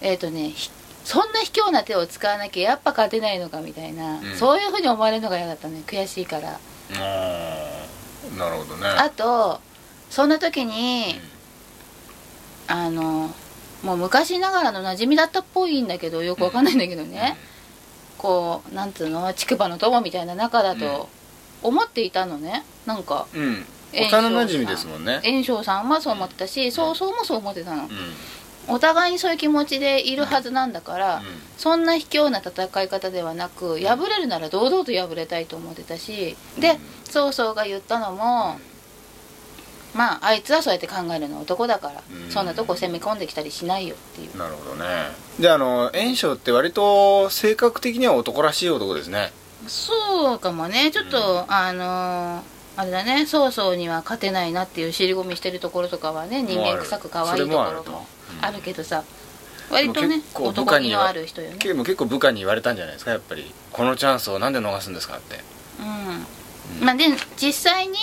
[0.00, 0.70] えっ、とねひ
[1.04, 4.36] そんな卑怯な手を使わなきゃやっぱ勝てないのかみたいな、うん。
[4.36, 6.58] そういうふうに思われるのが嫌だったね悔しいから。
[8.38, 8.88] なるほどね。
[8.88, 9.60] あと
[10.10, 11.20] そんな時に
[12.66, 13.30] あの
[13.82, 17.36] もう昔ながらの馴染みだったっぽいんだけどよくわかんないんだけどね、
[18.16, 21.10] こうなんつうの竹馬の友みたいな仲だと
[21.62, 23.26] 思っていたのねなんか。
[23.34, 25.20] うん、幼馴染ですもんね。
[25.22, 27.82] 炎章さんはそう思ってたし曹操もそう思ってたの。
[27.82, 27.90] うん
[28.68, 31.22] お互いにそういう気持ちでいるはずなんだから、うん。
[31.56, 38.58] そんな卑怯な戦い方ではなく敗れるなら堂々と敗れたいと思ってたしで曹操が言ったのも
[39.94, 42.30] まああいつはそうやって考えるのは男だから、うん。
[42.30, 44.36] そんなとこ攻め込んできたりしないよっていう。
[44.36, 44.86] なるほどね。
[45.38, 49.32] であの炎章って割と性格的には男らしい男ですね。
[49.66, 50.90] そうかもね。
[50.90, 53.24] ちょっと、あのーあれだね。
[53.26, 57.84] 曹操には勝てないなっていう尻込みしてるところとかはね人間臭く可愛いとこそれもあると。
[57.84, 58.04] ろもうん
[58.40, 59.04] あるけどさ
[59.70, 61.56] 割とね男気の下にはある人よね。
[61.58, 63.52] 結構結構部下に言われたんじゃないですかやっぱり。
[63.72, 65.40] このチャンスをなんで逃すんですかって。
[65.80, 66.76] うん。
[66.78, 67.04] うんまあで
[67.36, 67.96] 実際に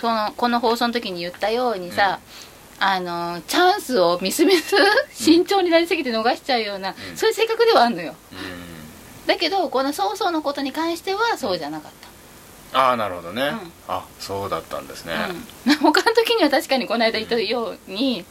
[0.00, 2.20] そのこの放送の時に言ったようにさ、
[2.80, 4.76] あのチャンスをみすみす
[5.12, 7.16] 慎重になりすぎて逃しちゃうような、うん。
[7.16, 8.14] そういう性格ではあるのよ。
[8.32, 9.26] うん。
[9.26, 11.92] だけどこの曹操のことに関してはそうじゃなかっ
[12.72, 13.72] ああなるほどね、ん。
[13.88, 15.14] あそうだったんですね、
[15.64, 18.24] た、うん、 他の時には確かにこの間言ったように、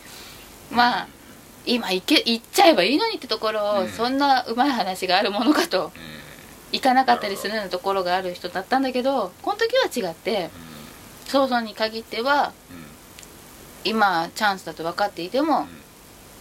[0.71, 1.07] まあ
[1.67, 3.89] 今行け行っちゃえばいいのにってところを、うん。
[3.89, 5.91] そんなうまい話があるものかとうん。
[6.71, 10.49] 行かなかったりするようなところがある人だったんだけどこの時は違って
[11.27, 12.53] 曹操に限っては
[13.85, 13.91] うん。
[13.91, 15.67] 今チャンスだと分かっていてもうん。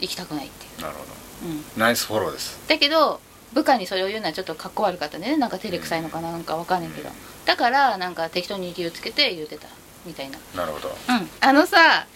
[0.01, 1.13] 行きたくないっていなるほど。
[1.47, 2.59] う、うん、ナイスフォローです。
[2.69, 3.21] だけど
[3.53, 5.37] 部下にそれを言うのはちょっとかっこ悪かったね。
[5.37, 7.09] なんか照れくさいのかななんか分かんないけど。
[7.47, 9.69] だからなんか適当に理由つけて言ってた
[10.05, 10.39] みたいな。
[10.55, 10.89] なるほど。
[10.89, 11.29] うん。
[11.41, 12.07] あのさ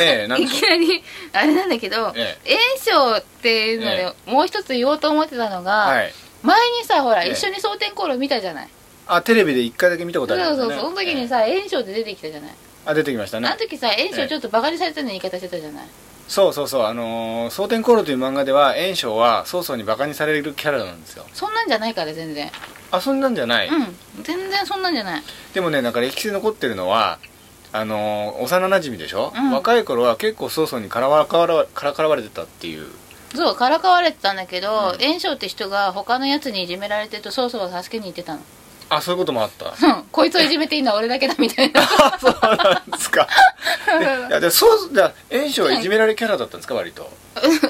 [0.00, 2.36] ええなんいきなりあれなんだけどえ
[2.84, 6.12] 炎症っていうのでもう一つ言おうと思ってたのが、はい。
[6.42, 7.32] 前にさほらええ。
[7.32, 8.68] 一緒に蒼天航路見たじゃない？
[9.06, 12.50] あテレビで一回だけ見たことそうありますねそうその時にさ炎症って出てきたじゃない？
[12.86, 13.48] あ出てきましたね。
[13.48, 15.86] あの時さ炎症ちょっとバカにされたような言い方してたじゃない？
[16.28, 21.24] そうそうそうあのー「蒼天航路」という漫画では炎章は曹操にバカにされるキャラなんですよ。
[21.32, 22.50] そんなんじゃないから全然。
[22.90, 25.22] あそんなんじゃない、うん全然そんなんじゃない。
[25.54, 27.18] でもねなんか歴史に残ってるのは
[27.72, 29.50] あのー幼馴染でしょ、うん。
[29.52, 32.86] 若い頃は結構曹操にからわからわからかわれてたっていう。
[33.34, 35.32] そうからかわれてたんだけど、うん。
[35.34, 38.40] って人が他のやつにいじめられてると曹操が助けに行ってたの
[38.90, 39.66] あそういうこともあった。
[39.66, 41.82] う んこいつをいじめていいのは俺だけだみたいな。
[41.82, 43.28] あそうなんですか。
[44.28, 47.10] いやでそうじゃ炎章はいじめられキャラだったんですか割と？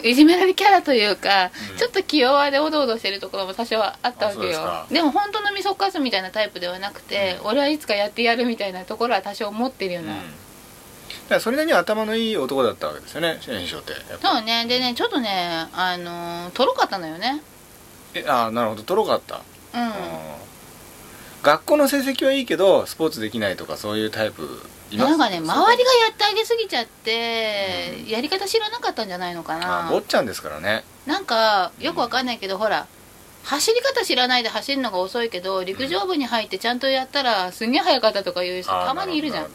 [0.03, 1.77] いじめられキャラというか、うん。
[1.77, 4.87] ちょっと気弱でおどおどしてるところも多少はあったわけよ。
[4.91, 10.19] でも本当のみそかすみたいなタイプではなくて、俺はいつかやってやるみたいなところは多少持ってるような、うん。
[10.19, 14.65] だからそれなりに頭のいい男だったわけですよね炎章ってそうね。
[14.67, 17.43] でねちょっとねあのーとろかったのよね。
[18.15, 18.83] えあなるほど。
[18.83, 19.43] とろかった、
[19.75, 19.93] うん、うん
[21.42, 24.42] 学校の成績はいいけどスポーツできないとかそういうタイプ
[24.90, 25.11] います？
[25.11, 30.85] なんかね周りがやってあげすぎちゃって、やり方知らなかったんじゃないのかあな坊ちゃんですからね。
[31.07, 32.87] なんかよくわかんないけど、ほら
[33.44, 39.48] 走り方知らないで走るのが遅いけど陸上部に入ってちゃんとやったらすんげえ速かったとかいう人あたまにいるじゃん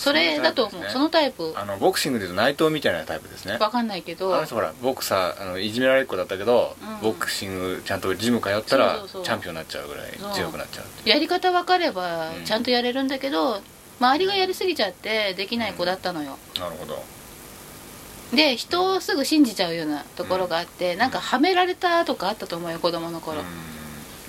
[0.00, 0.82] それだと思う。
[0.88, 1.52] そのタイプ。
[1.54, 3.58] あのボクシングでいうと内藤みたいなタイプですね。
[3.58, 4.34] わかんないけど。
[4.34, 7.10] あの人ほらボクサーあのいじめられっ子だったけど、うん。
[7.10, 12.44] ボクシングちゃんとジム通ったらチャンピオンになっちゃうぐらい強くなっちゃうやり方分かればうん。
[12.44, 13.60] ちゃんとやれるんだけど、
[14.00, 16.38] 周りがやりすぎちゃってできない子だったのよ。
[16.58, 17.04] なるほど。
[18.34, 23.46] で人をすぐ信じちゃうようなところがあって、なんかはめられたとかあったと思うよ子供の頃、うん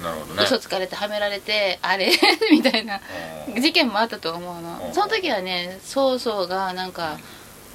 [0.02, 0.44] なるほどね。
[0.44, 2.12] 嘘つかれてはめられてあれ？
[2.52, 3.00] みたいな。
[3.48, 3.62] うん。
[3.62, 4.82] 事件もあったと思うの。
[4.88, 4.94] うん。
[4.94, 7.20] その時はね曹操がなんか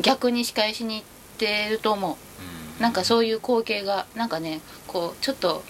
[0.00, 1.04] 逆に仕返しに行っ
[1.38, 2.12] てると思う。
[2.12, 2.82] うん。
[2.82, 5.62] なんかそういう光景がなんかねこうちょっと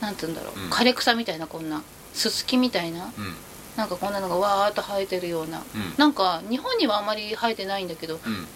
[0.00, 0.70] なんて言うんだろう、うん。
[0.70, 1.82] 枯れ草みたいなこんな。
[2.14, 3.12] すすきみたいな。
[3.18, 3.36] うん。
[3.76, 5.62] なんかこんなのがわーっと生えてるような。
[5.74, 5.94] うん。
[5.96, 8.46] なんか日本にはあまり生えてないんだけどうん。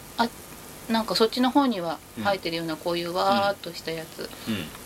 [0.88, 4.28] なんかそっちの方には生えてるようなこういうわーっとしたやつ、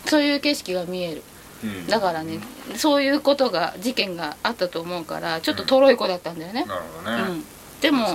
[0.05, 1.22] そういう景色が見える
[1.64, 1.87] うん。
[1.87, 2.38] だからね
[2.77, 7.44] そういうことが事件があったと思うからちょっととろい子だったんだよね、なるほどね、うん、
[7.81, 8.07] でも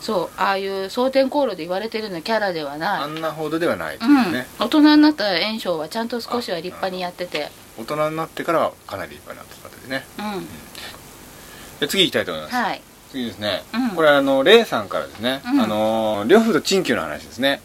[0.00, 4.32] そうああいう蒼天航路で言われてるようなキャラではあない、んなほどではないいうん。
[4.32, 7.50] ね、大人になった炎章はちゃんと少しは立派にやってて。
[7.78, 10.04] 大人になってからはかなり立派になってたんですね。
[10.18, 10.46] うん。
[11.80, 12.82] で次行きたいと思います、はい。
[13.10, 13.90] 次ですね、うん。
[13.96, 15.60] これあのレイさんからですね、うん。
[15.60, 17.60] あの呂布と陳旧の話ですね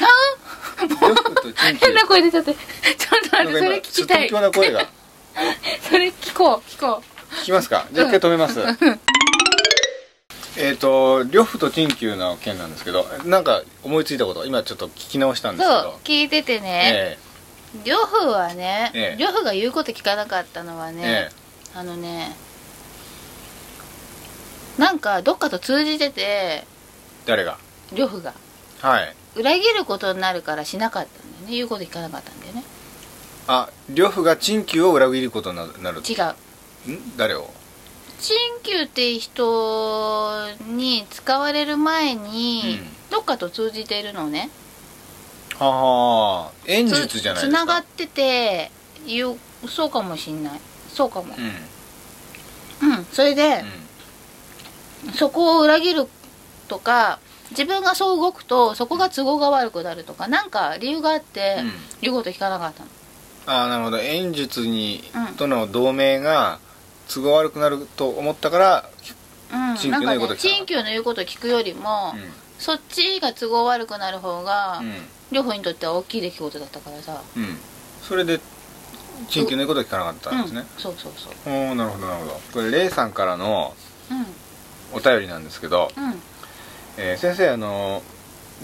[0.00, 1.42] あ呂布と
[1.80, 2.54] 変な声出ちゃって。
[2.54, 4.30] ちょっと待ってそれ聞きたい。
[4.52, 4.88] 声が。
[5.88, 7.02] それ聞こう聞こ
[7.42, 7.86] 聞きますか？
[7.92, 8.60] じゃあ一回止めます、
[10.56, 15.82] えっと呂布と陳旧の件なんですけどなんか思いついたこと今ちょっと聞き直したんうですけど。
[15.82, 17.18] そう聞いててね。
[17.18, 17.18] え
[17.84, 19.22] 呂布はねええ。
[19.22, 21.30] 呂布が言うこと聞かなかったのはえねえ。
[21.74, 22.36] あのね
[24.78, 26.64] なんかどっかと通じてて。
[27.26, 27.58] 誰が？
[27.92, 28.32] 呂布が。
[28.80, 31.56] はい裏切ることになるからしなかったんだよね。
[31.56, 32.64] 言うこと聞かなかったんだよね。
[33.46, 36.00] あ呂布が陳旧を裏切ることにななる。
[36.00, 36.14] 違
[36.88, 36.90] う。
[36.90, 37.16] ん？
[37.16, 37.50] 誰を？
[38.20, 42.78] 陳旧って人に使われる前に、
[43.10, 44.50] どっかと通じているのね。
[45.58, 47.62] はあ演術じゃないですか。
[47.62, 48.70] つながってて
[49.06, 49.38] 言う
[49.68, 50.60] そうかもしんない。
[50.88, 51.34] そうかも。
[52.82, 52.90] うん。
[52.90, 53.04] うん。
[53.12, 53.62] それで、
[55.14, 56.08] そこを裏切る
[56.68, 57.18] とか
[57.56, 61.72] 自分がそう動くとそこが都合が悪くなるとかなんか理由があって、うん。
[62.02, 62.88] 言うこと聞かなかったの。
[63.46, 63.98] ああなるほど。
[63.98, 65.34] 演術に、うん。
[65.36, 66.58] との同盟が
[67.08, 68.90] 都合悪くなると思ったから、
[69.52, 70.36] うん、の言うこと聞かなかった。
[70.36, 72.14] 陳旧の言うこと聞くよりも、
[72.58, 74.94] そっちが都合悪くなる方が、うん。
[75.32, 77.22] 両方にとっては大きい出来事だったからさ。
[77.36, 77.58] うん。
[78.02, 78.40] それで
[79.28, 81.52] 陳旧の言うこと聞かなかったんですね、うん、そうそうそう。
[81.52, 82.40] おおなるほどなるほど。
[82.52, 83.74] これレイさんからの
[84.10, 84.26] うん。
[84.96, 86.22] お便りなんですけど、うん
[86.96, 88.02] えー先生あの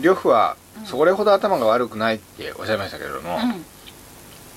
[0.00, 0.86] 呂布はうん。
[0.86, 3.38] それほど頭が悪くないっておっしゃいましたけれども、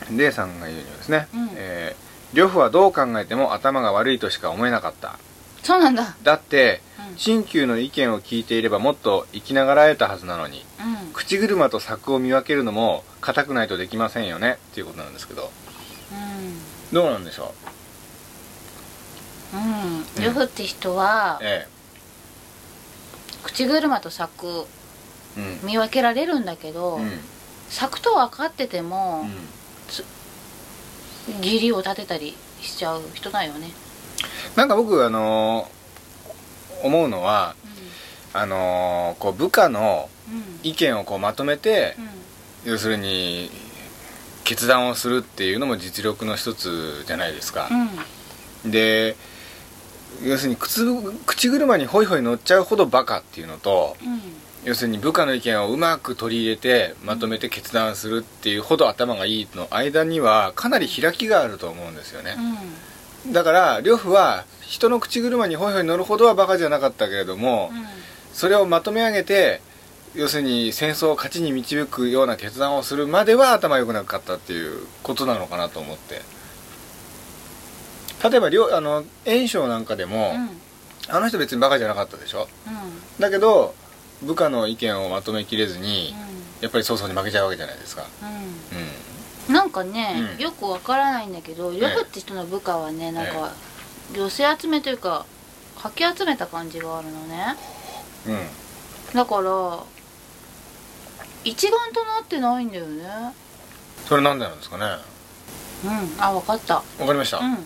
[0.10, 0.18] うん。
[0.18, 1.50] レイさんが言うにはですね、うん。
[1.56, 2.04] えー
[2.38, 5.20] 呂布はどう考えても頭が悪いとしか思えなかった。
[5.62, 6.16] そうなんだ。
[6.24, 7.18] だってうん。
[7.18, 10.66] 新旧の意見を聞いていればもっと生きながらえたはずなのに
[11.06, 11.14] うん。
[11.14, 15.52] 口車と柵を見分けるのも硬くないとできませんよねっていうことなんですけど。
[16.92, 17.54] どうなんでしょ
[19.54, 19.58] う？
[19.58, 20.06] んうん。
[20.24, 21.68] 呂布って人はうえ
[23.44, 24.66] 口車と柵
[25.64, 27.12] 見分けられるんだけど、うん。
[27.70, 29.26] 柵と分かってても
[31.28, 31.38] うん。
[31.38, 33.72] 義理を立てたりしちゃう人だよね。
[34.56, 37.56] なんか僕あのー思うのは
[38.34, 40.38] あのーこう部下のうん。
[40.38, 41.98] うん意見をこうまとめて
[42.64, 43.52] 要するに
[44.46, 47.68] 決断をするっていうのも実力の一つじゃないですか。
[48.66, 48.72] う、ん。
[48.72, 49.18] で
[50.24, 50.82] 要するに口
[51.26, 54.22] 口車にホイホイ乗っちゃうほどバカっていうのとうん。
[54.66, 62.38] 要するに部下の意見をうまく取り入れてまとめて決断するっていうほど頭がいいの間にはかなり開きがあると思うんですよね。
[63.28, 67.86] だから呂布は人の口車にホイホイ乗るほどはバカじゃなかったけれどもうん。
[68.34, 69.62] それをまとめ上げて
[70.16, 76.22] 要するに戦争を勝ちに導くような決断をするまでは頭良くなかったっていうことなのかなと思って
[78.24, 80.50] 例えば両あの袁紹なんかでも、うん。
[81.10, 82.48] あの人別にバカじゃなかったでしょ？
[82.66, 83.20] うん。
[83.20, 83.76] だけど
[84.22, 86.16] 部下の意見をまとめきれずに、
[86.62, 88.06] やっぱり早々に負けちゃうわけじゃないですか。
[89.50, 89.54] うん。
[89.54, 90.42] なんかね、うん。
[90.42, 93.52] よくわからないんだけど呂布って人の部下はねなんか
[94.16, 95.26] 寄せ集めというか
[95.78, 97.58] かき集めた感じがあるのね。
[98.28, 98.48] んうん。
[99.14, 99.84] だから
[101.44, 103.04] 一丸となってないんだよね。
[104.06, 104.86] それなんでなんですかね？
[105.84, 106.24] うん。
[106.24, 106.76] あわかった。
[106.76, 107.58] わかりました、うん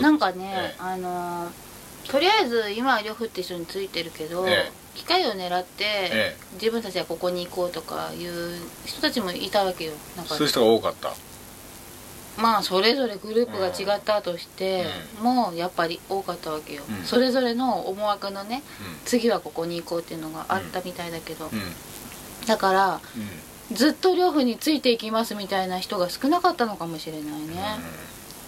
[0.00, 0.76] なんかね、ええ。
[0.78, 1.68] あのー
[2.08, 9.92] とりあえず今は呂布って人についてるけど、え機会を狙って、え自分たちはここに行こうとかいう人たちもいたわけよ。
[10.16, 11.12] なんかそういう人が多かった。
[12.40, 14.86] まあそれぞれグループが違ったとして、
[15.20, 17.04] もうやっぱり多かったわけよ、うん。
[17.04, 21.50] それぞれの思惑のねう次はここに行こうっていうのがあったみたいだけど、
[22.46, 23.76] だからうん。
[23.76, 27.78] ずっと呂布についていきますみたいな人が少なかったのかもしれないね、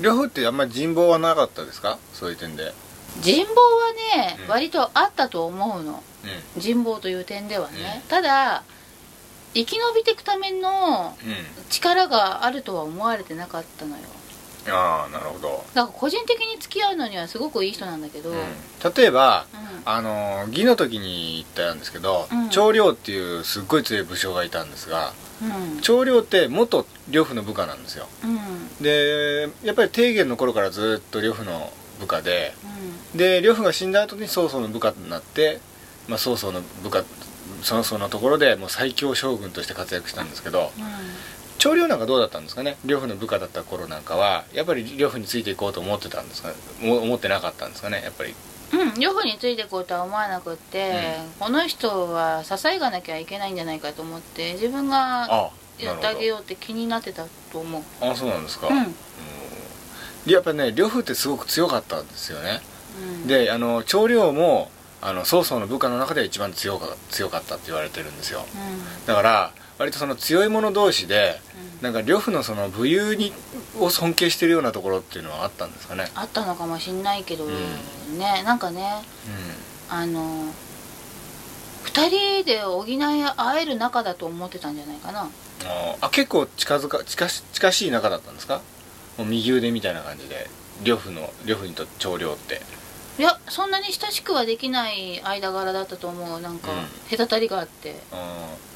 [0.00, 1.98] 呂布ってあんまり人望はなかったですか？
[2.14, 2.72] そういう点で。
[3.20, 3.92] 人望は
[4.24, 4.50] ね、うん。
[4.50, 6.02] 割とあったと思うの。
[6.56, 8.62] う人望という点ではね、ただ
[9.54, 11.12] 生き延びていくためのんうん。
[11.70, 14.02] 力があるとは思われてなかったのよ
[14.68, 18.36] ああなるほど、だから個人的に付き合うのにはすごくいい人なんだけど、うん。
[18.36, 18.44] うん、
[18.94, 19.46] 例えば
[19.84, 22.48] あの義の時に言ったんですけど、うん。
[22.50, 25.80] 長領っていうすっごい強い武将がいたんですがうん。
[25.80, 28.06] 長領って元呂布の部下なんですよ。
[28.24, 28.82] うん。
[28.82, 32.54] でやっぱり提言の頃からずっと呂布の部下で
[33.14, 35.60] で呂布が死んだ後に曹操の部下になって、
[36.08, 37.04] まあ、曹操の部下
[37.62, 40.70] そのそのところでもう最強将軍として活躍したんですけど
[41.60, 42.76] 長領なんかどうだったんですかね？
[42.86, 46.48] 呂布の部下だった頃なんかはやっぱり呂布についていこうと思ってたんですか？
[46.80, 48.00] も思ってなかったんですかね？
[48.02, 48.34] やっぱり。
[48.72, 57.82] うん、うん、呂布についていこうとは思わなくって、この人は支えがなきゃいけないんじゃないかと思って自分があやってあげようって気になってたと思う。
[58.00, 58.94] あそうなんですか、うん。
[60.24, 62.60] でやっぱね呂布ってすごく強かったんですよね、
[63.22, 63.26] うん。
[63.26, 64.70] であの長領も
[65.02, 68.40] あの曹操の部下の中では一番強か強かったって言われてるんですよ。
[68.40, 69.06] うん。
[69.06, 71.40] だから割とその強い者同士で
[71.80, 71.82] うん。
[71.82, 73.32] なんか呂布のその武勇に
[73.78, 76.10] を尊敬してるようなところっていうのはあったんですかね？
[76.14, 78.18] あったのかもしんないけど、うん。
[78.18, 79.02] ねなんかね
[79.88, 80.44] あの
[81.84, 85.30] 二人で補い合える仲だと思ってたんじゃないかな。
[86.02, 88.60] あ結構近づか近し近しい仲だったんですか？
[89.16, 90.50] もう右腕みたいな感じで
[90.84, 92.60] 呂布の呂布にと長領って。
[93.18, 96.40] いやそんなに親しくはできない間柄だったと思う。
[96.40, 97.16] なんか、うん。
[97.16, 97.96] 隔たりがあって。
[98.12, 98.69] あー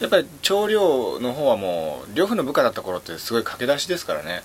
[0.00, 4.42] やっぱり長領の方はもう呂布の部下だった頃ってすごい駆け出しですからね。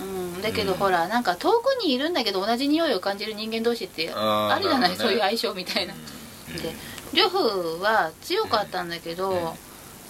[0.00, 0.04] う
[0.38, 0.42] ん。
[0.42, 4.80] だけど、うんほらなんか遠くにいるんだけど同じ匂いを感じる人間同士ってあるじゃない？
[4.80, 5.08] なるほどね。
[5.08, 6.62] そういう相性みたいな、うん。
[6.62, 6.74] で
[7.14, 9.38] 呂布は強かったんだけど、うん。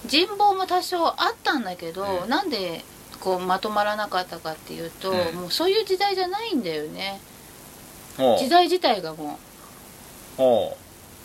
[0.07, 2.29] 人望も多少あったんだけど、うん。
[2.29, 2.83] なんで
[3.19, 5.35] こうまとまらなかったかっていうと、うん。
[5.35, 7.21] もうそういう時代じゃないんだよね。
[8.17, 8.37] ほう。
[8.39, 9.39] 時代自体がも
[10.37, 10.75] ほ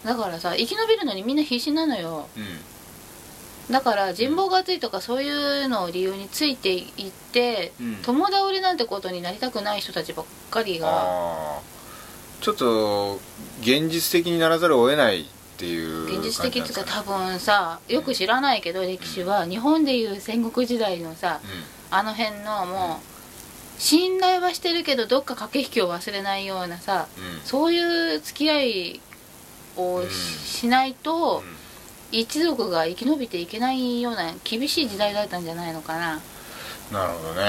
[0.04, 0.06] う。
[0.06, 2.28] だからさ生き延びるのにみんな必死なのよ。
[2.36, 2.46] ううん
[3.70, 7.96] だから人望が厚いとかそういうのを理由についていって、うん。
[7.96, 11.60] 友倒れなんてことになりたくない人たちばっかりが。
[12.40, 13.18] ちょっと
[13.60, 15.24] 現実的にならざるを得ないっ
[15.56, 21.64] ていう現実的っていうか感多分さよく知らないけど歴史は日本でいう戦国時代のさじなん。
[21.88, 23.00] あの辺のも
[23.78, 27.40] 信頼はしてるけどどっか駆け引きを忘れないようなさうん。
[27.44, 29.00] そういう付き合い
[29.76, 30.10] をうん。
[30.10, 31.55] しないと、うん
[32.12, 36.20] 一族が生き延びていけないような厳しい時代だったんじゃないのかな。
[36.92, 37.42] なるほどね。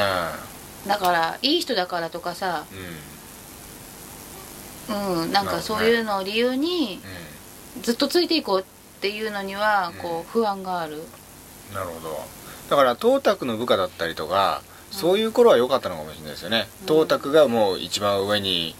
[0.88, 2.66] だからいい人だからとかさ
[4.90, 7.02] うんうんなんかそういうのを理由に
[7.82, 8.64] ずっとついていこうっ
[9.02, 10.98] ていうのにはこう不安がある。
[10.98, 12.18] うんなるほど。
[12.70, 16.88] だから東卓の部下だったりとかそういう頃は良かったのかもしれないですよね、うん。
[16.88, 18.76] 東卓がもう一番上に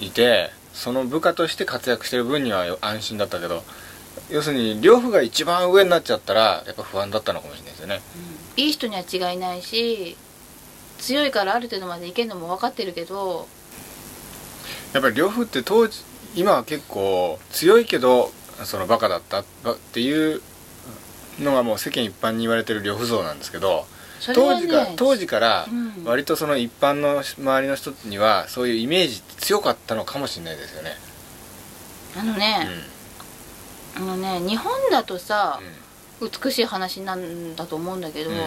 [0.00, 3.62] いてその部下として活躍してる分にはよ安心だったけど
[4.30, 8.00] 要するに両夫が一番上になっちゃったらやっぱ不安だったのかもしれないですよね。
[8.56, 10.16] いい人には違いないし
[10.98, 13.48] 強いからある程度までいけるのも分かってるけど。
[14.92, 16.02] やっぱり両夫って当時
[16.36, 18.30] 今は結構強いけど
[18.64, 20.40] そのバカだったばっていう
[21.40, 23.86] のがもう世間一般に言われてる両夫像なんですけど
[24.20, 26.04] それは当時かね当時からうん。
[26.04, 30.90] 割とその一般の周りの人にはそういうイメージ強かったのかもしれないですよね。
[32.16, 32.68] あのね、
[33.96, 35.60] あのね日本だとさ、
[36.20, 38.36] 美しい話なんだと思うんだけど、うん。
[38.36, 38.42] うん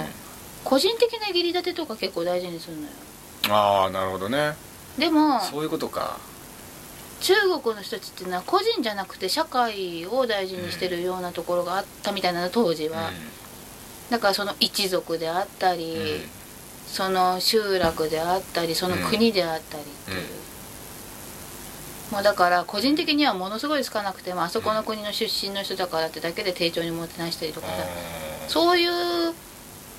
[0.63, 2.89] 個人的な義理立てとか結構大事にするのよ。
[3.49, 4.53] ああなるほどね。
[4.97, 6.17] でもそういうことか。
[7.21, 13.11] 中国の人たちっていうのは個人じゃなくて社会を大事にしてるようなところがあったみたいなの当時は、
[14.09, 16.01] だからその一族であったり、うん。
[16.01, 16.29] うん
[16.87, 20.25] その集落であったりその国であったりっていう、
[22.11, 29.33] もうだから個人的にはものすごい少なくてもあそこの国の出身の人だからってだけで丁重にもてなしたりとかさ、あそういう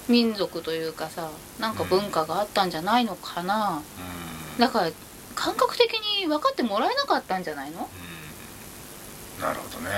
[0.09, 1.31] 民族というかさ
[1.61, 3.83] なんか文化があったんじゃないのかな、
[4.59, 4.91] だから
[5.35, 7.89] 感覚的に分かってもらえなかったんじゃないの、
[9.39, 9.43] うん。
[9.43, 9.91] なるほどね、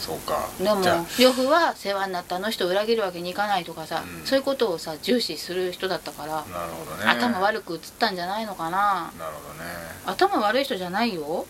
[0.00, 0.48] そうか。
[0.58, 0.80] でも
[1.18, 4.26] 呂布は世話になったあの人を裏切るわけにいかないとかさ、うん。
[4.26, 7.04] そういうことをさ重視する人だったから、なるほどね。
[7.04, 9.12] 頭悪く映ったんじゃないのかな。
[9.18, 9.64] なるほどね。
[10.06, 11.46] 頭悪い人じゃないよ。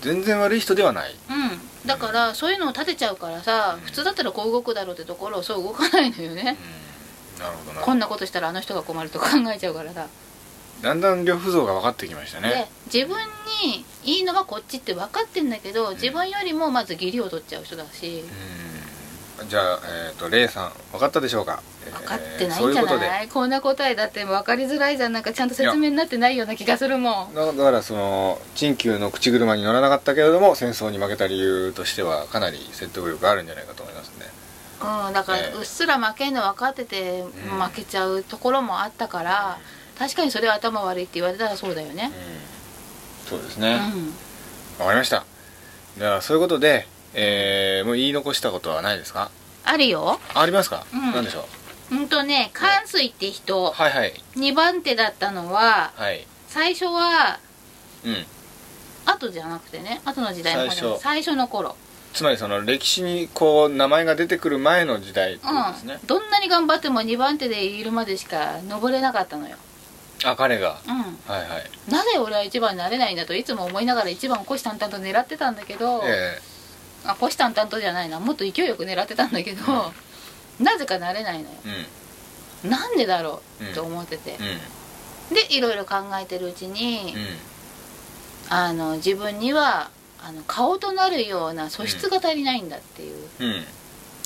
[0.00, 1.14] 全然悪い人ではない。
[1.30, 1.86] うん。
[1.86, 3.84] だからそういうのを立てちゃうからさ、うん。
[3.84, 6.58] 普通だったらこう動くだろうってところをそう動かないのよね、
[7.36, 7.42] うん。
[7.42, 7.80] なるほどな。
[7.82, 10.08] こんなことしたらあの人が困ると考えちゃうからさ、
[10.82, 13.16] だんだん呂布像が分かってきましたでね自分
[13.64, 18.24] にいいのはこっちって分かってんだけど自分よりもまず義理を取っちゃう人だし。
[19.40, 19.48] うん。
[19.48, 19.80] じゃあ、
[20.10, 21.62] えー、とレイさん分かったでしょうか？
[21.84, 22.70] 分かってないんい？
[22.70, 23.08] うじゃことで。
[23.08, 25.12] ないこんな答えだって分かりづらいじゃん。
[25.12, 27.34] なんかちゃんと説明になってないような気がするもん。
[27.34, 34.26] だだからその陳旧の口車に乗らなかったけれども戦争に負けた理由としてはかなり説得力があるんじゃないかと思いますね。
[35.06, 35.58] うん、だからええ。
[35.58, 37.24] うっすら負けんの分かっててん。
[37.24, 39.58] 負けちゃうところもあったから、
[39.98, 42.10] 確かにそれは頭悪いって言われたらそうだよね。
[43.24, 43.28] うん。
[43.28, 43.78] そうですうね、ん。
[44.78, 45.24] わかりました。
[45.98, 49.30] ではそういうことで、えーもう言い残したことはないですか？
[49.64, 50.18] あるよ。
[50.34, 51.12] あありますか、うん。
[51.12, 51.46] 何でしょ
[51.90, 51.94] う？
[51.94, 52.50] うんとね。
[52.54, 54.14] 関水って人はいはい。
[54.36, 56.26] 2番手だったのははい。
[56.48, 57.38] 最初は
[58.04, 58.26] うん。
[59.04, 61.00] 後じゃなくてね後の時代の最初。
[61.00, 61.76] 最初の頃。
[62.14, 65.94] つまりその歴史にこう名前が出てくる前の時代ですね。
[66.00, 69.56] うん、、どんなに頑張っても2番手でいるまでしか登れなかったのよ、
[70.24, 70.80] あ彼が。
[70.86, 70.94] うん、
[71.32, 71.90] はいはい。
[71.90, 76.38] なぜ俺は1番になれないんだといつも思いながら1番を虎視眈々と狙ってたんだけど、え
[77.04, 78.20] あ虎視眈々とじゃないな。
[78.20, 79.62] もっと勢いよく狙ってたんだけど、
[80.60, 81.56] なぜかなれないのよ。
[82.64, 83.74] えなんでだろううん。
[83.74, 84.36] と思ってて。
[84.36, 84.58] うん、うん
[85.32, 88.54] でいろいろ考えてるうちに、うん。
[88.54, 89.90] あの自分には
[90.22, 93.28] あの顔となるような素質が足りないんだっていう、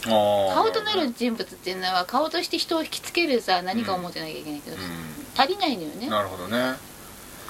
[0.05, 4.79] 顔となる人物っていうのは顔として人を引きつけるさ何かを持ってなきゃいけないけど、う
[5.37, 6.07] 足りないのよね。
[6.07, 6.75] んなるほどね。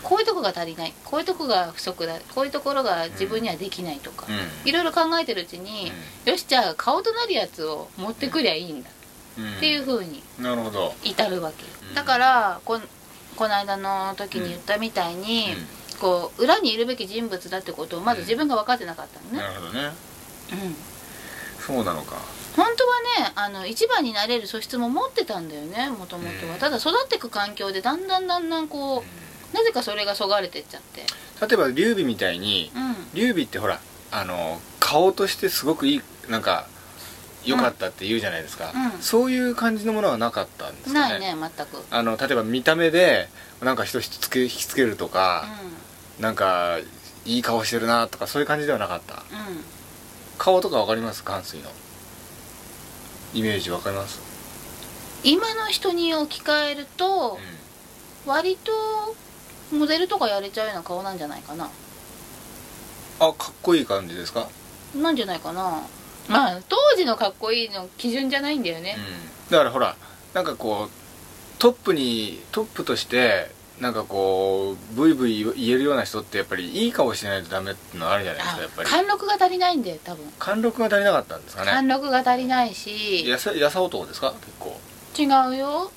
[0.02, 0.92] こういうとこが足りない。
[1.04, 2.18] こういうとこが不足だ。
[2.34, 4.68] こういうところが自分にはできないとか、うん。
[4.68, 5.90] いろいろ考えてるうちに、
[6.24, 8.90] よしじゃあ顔となるやつを持ってくりゃいいんだ。
[9.38, 9.56] うん。
[9.56, 10.94] っていう風になるほど。
[11.02, 11.94] 至るわけ、うん。
[11.94, 12.82] だからこん
[13.36, 15.48] この間の時に言ったみたいに、
[16.00, 19.92] こう裏にいるべき人物だってことをまず自分が分かってなかったのね、なるほどね。
[20.52, 20.76] うん。
[21.66, 22.16] そうなのか
[22.56, 26.58] 本当はねあの一番になれる素質も持ってたんだよねもともとは、うん。
[26.58, 29.04] ただ育っていく環境でだんだんだんだんこ
[29.52, 31.02] うなぜかそれがそがれてっちゃって。
[31.46, 32.96] 例えば劉備みたいにうん。
[33.14, 33.80] 劉備ってほら
[34.10, 36.66] あの顔としてすごくいいなんか
[37.44, 39.02] 良かったって言うじゃないですか、うん。
[39.02, 41.08] そういう感じのものはなかったんですかね。
[41.08, 41.84] ないね全く。
[41.90, 43.28] あの例えば見た目で
[43.62, 45.46] なんか人つけ引きつけるとか、
[46.18, 46.78] なんか
[47.24, 49.22] いい顔してるなとかそういう感じではなかった。
[49.30, 49.56] うん。
[49.56, 49.64] うん
[50.38, 51.24] 顔とかわかります？
[51.24, 51.70] 関水の
[53.34, 54.20] イメージわかります、
[55.24, 57.38] 今の人に置き換えると
[58.26, 58.72] 割と
[59.72, 61.70] モデルとかやれちゃうような顔なんじゃないかな。
[63.18, 64.48] あかっこいい感じですか、
[64.94, 65.82] なんじゃないかな。
[66.28, 68.96] まあ当時のかっこいいの基準じゃないんだよね。
[69.48, 69.96] うん、だからほら
[70.34, 70.90] なんかこう
[71.58, 73.50] トップにトップとして
[73.80, 78.88] なんかこうブイブイ言えるような人ってやっぱりいい顔してないとダメってのはあるじゃないですかやっぱり。
[78.88, 80.32] 貫禄が足りないんだよ多分。
[80.38, 81.70] 貫禄が足りなかったんですかね。
[81.72, 83.28] 貫禄が足りないし。
[83.28, 84.32] やさやさ男ですか？
[84.40, 84.80] 結構。
[85.18, 85.24] 違
[85.54, 85.90] うよ。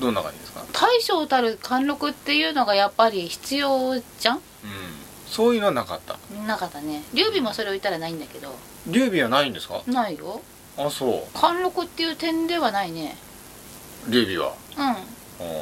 [0.00, 0.64] どんな感じですか？
[0.72, 4.36] 大将たる貫禄っていうのがやっぱり必要じゃん？
[4.36, 4.42] うん。
[5.26, 6.16] そういうのはなかった。
[6.46, 7.02] なかったね。
[7.12, 8.54] 劉備もそれを言ったらないんだけど。
[8.86, 9.82] 劉備はないんですか？
[9.88, 10.40] ないよ。
[10.78, 13.16] あそ貫禄っていう点ではないね。
[14.08, 14.54] う劉備は？
[14.78, 15.15] うん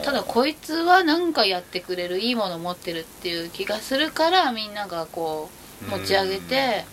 [0.04, 5.50] ただこいつは何かやってくれるいいもの持ってるっていう気がするからみんながこ
[5.86, 6.84] う持ち上げて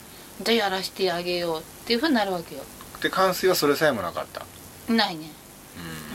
[0.41, 2.63] じゃあやらしてあげようっていうふうになるわけよ。
[3.01, 4.45] で関水はそれさえもなかった？
[4.91, 5.29] ないね。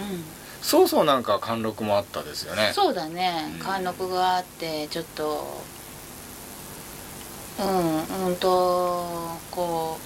[0.01, 0.15] うん。
[0.15, 0.25] うん。
[0.63, 2.73] そうそうなんか貫禄もあったですよね。
[2.75, 3.53] そうだね。
[3.61, 3.65] うん。
[3.65, 5.63] 貫禄があってちょっと
[7.61, 9.99] うんうんとこ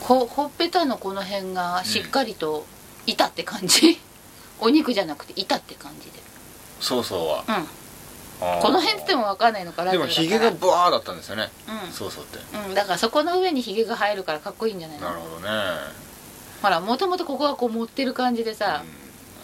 [0.00, 2.66] うほほっぺたのこの辺がしっかりと
[3.06, 4.00] いたって感じ、
[4.60, 6.18] お肉じゃなくていたって感じで。
[6.80, 7.44] そうそうは。
[7.48, 7.66] うん。
[8.40, 11.50] この辺っても分かんないのかなでもヒゲがブワーだったんですよね。
[11.86, 11.92] うん。
[11.92, 12.38] そうそうって。
[12.68, 15.10] うん、だからそこの上にひげが生えるからかっこいいんじゃないの？
[15.10, 15.48] なるほどね。
[16.62, 18.82] ほらもともとここがこう持ってる感じでさ、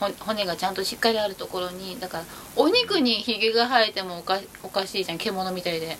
[0.00, 2.24] うほ骨がちゃんとしっかりあるところにだから
[2.56, 5.88] お肉にひげが生えてもおかおかしいじゃん獣みたいで。
[5.88, 5.98] んうん。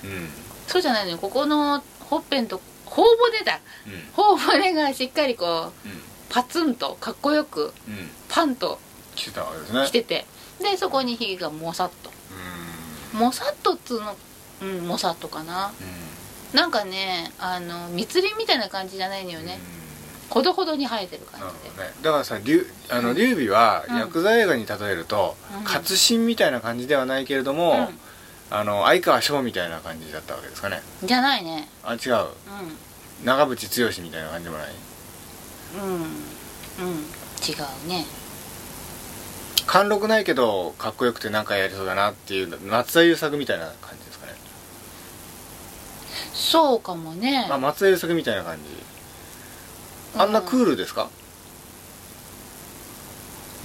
[0.66, 1.18] そうじゃないのよ。
[1.18, 3.60] ここのほっぺんと頬骨だ。
[3.86, 3.92] うん。
[4.14, 6.00] 頬骨がしっかりこううん。
[6.30, 8.10] パツンとかっこよくうん。
[8.30, 8.78] パンと
[9.16, 9.84] 来てたわけですね。
[9.86, 10.26] きてて。
[10.60, 12.10] でそこにひげがもさっと。
[13.14, 14.14] うもさっとっつうの
[14.62, 15.68] うんもさっとかな。
[15.68, 16.56] んうん。
[16.56, 19.58] なんかねあの密林みたいな感じじゃないのよね、
[20.30, 21.82] ほどほどに生えてる感じで。
[21.82, 21.92] ね。
[22.02, 23.16] だからさ劉あのうん。
[23.16, 23.98] 劉備はうん。
[23.98, 25.64] 薬剤映画に例えるとうん。
[25.64, 27.90] 活心みたいな感じではないけれども
[28.50, 30.80] あの相川翔みたいな感じだったわけですかね。
[31.02, 31.68] うん、じゃないね。
[31.82, 31.98] あ違う。
[33.24, 34.68] 長渕剛みたいな感じでもない？
[35.74, 35.92] うんうん。
[35.92, 36.06] うん。
[37.42, 37.52] 違
[37.84, 38.04] うね
[39.66, 44.32] 貫禄ないけどかっこよくてなんかやりそうだなっていう松田優作みたいな感じですかね。
[46.32, 47.48] そうかもね。
[47.50, 48.62] あ松田優作みたいな感じ。
[50.18, 51.08] あんなクールですか？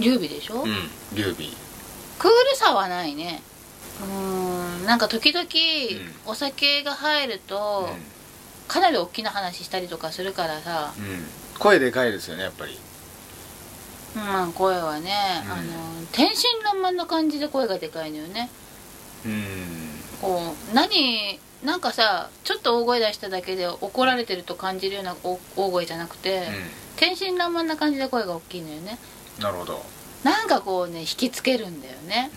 [0.00, 1.48] 劉備でしょ、うん劉備。
[2.18, 3.42] クールさはないね。
[4.00, 5.48] うーんなんか時々、ん。
[6.26, 7.88] お酒が入ると、
[8.68, 11.26] かなり大きな話したりとかするからさ、うん、うん、
[11.58, 12.78] 声でかいですよねやっぱり
[14.14, 15.12] まあ声はね、
[15.44, 15.52] うん。
[15.52, 15.62] あの
[16.12, 18.50] 天真爛漫な感じで声がでかいのよね。
[19.24, 19.42] うん。
[20.20, 26.48] こう何なんかさちょっと大声出しただけで怒られてると感じるような大大声じゃなくて、
[26.96, 28.98] 天真爛漫な感じで声が大きいのよね。
[29.16, 29.82] うんなるほど、
[30.24, 32.30] なんかこうね引きつけるんだよね。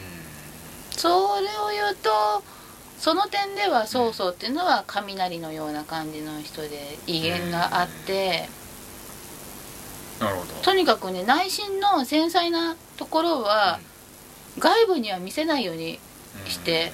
[0.93, 2.09] うそれを言うと
[2.99, 8.47] その点では曹操っていうのは雷のような感じの人で威厳があってん、
[10.19, 10.53] なるほど。
[10.61, 13.79] とにかくね内心の繊細なところは
[14.59, 15.99] 外部には見せないように
[16.47, 16.93] して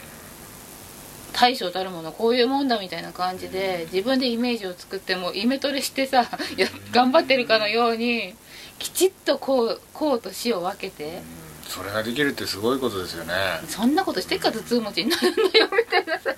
[1.34, 8.36] 大将たるものこういうもんだみたいな感じで自分でイメージを作ってもイメトレしてさ や頑張ってるかのように
[8.80, 11.22] きちっとこうこうと死を分けて
[11.66, 11.72] うん。
[11.72, 13.34] それができるってすごいことですよね。
[13.70, 16.36] そんなことしてっから頭痛持ちになるんだよみたいなさ。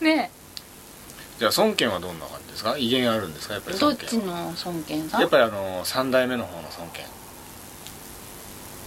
[0.00, 0.06] うん。
[0.06, 0.30] ね
[1.38, 2.76] じゃあ孫権はどんな感じですか？
[2.76, 3.54] 威厳あるんですか？
[3.54, 5.20] やっぱりどっちの孫権さん？
[5.20, 7.04] やっぱりあの三代目の方の孫権。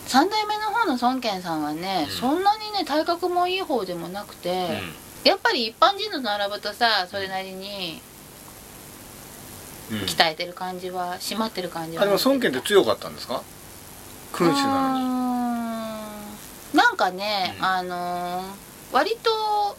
[0.07, 2.15] 3代目の方の孫権さんはね、うん。
[2.15, 4.81] そんなにね体格もいい方でもなくて、
[5.23, 8.01] やっぱり一般人と並ぶとさそれなりに
[9.89, 10.03] うん、うん。
[10.03, 13.41] 鍛えてる感じは締まってる感じはあでも孫権って強かったんですか？
[14.33, 15.05] 君主なのに。
[16.77, 17.65] なんかね、うん。
[17.65, 19.77] あのー割と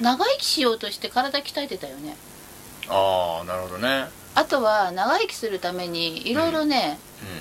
[0.00, 2.16] 長生きしようとして体鍛えてたよね。
[2.88, 4.06] ああなるほどね。
[4.34, 6.98] あとは長生きするためにいろいろね、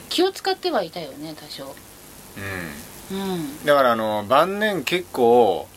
[0.09, 1.75] 気を使ってはいたよね多少。
[3.11, 3.33] うん、うん。
[3.33, 5.67] うんだからあの晩年結構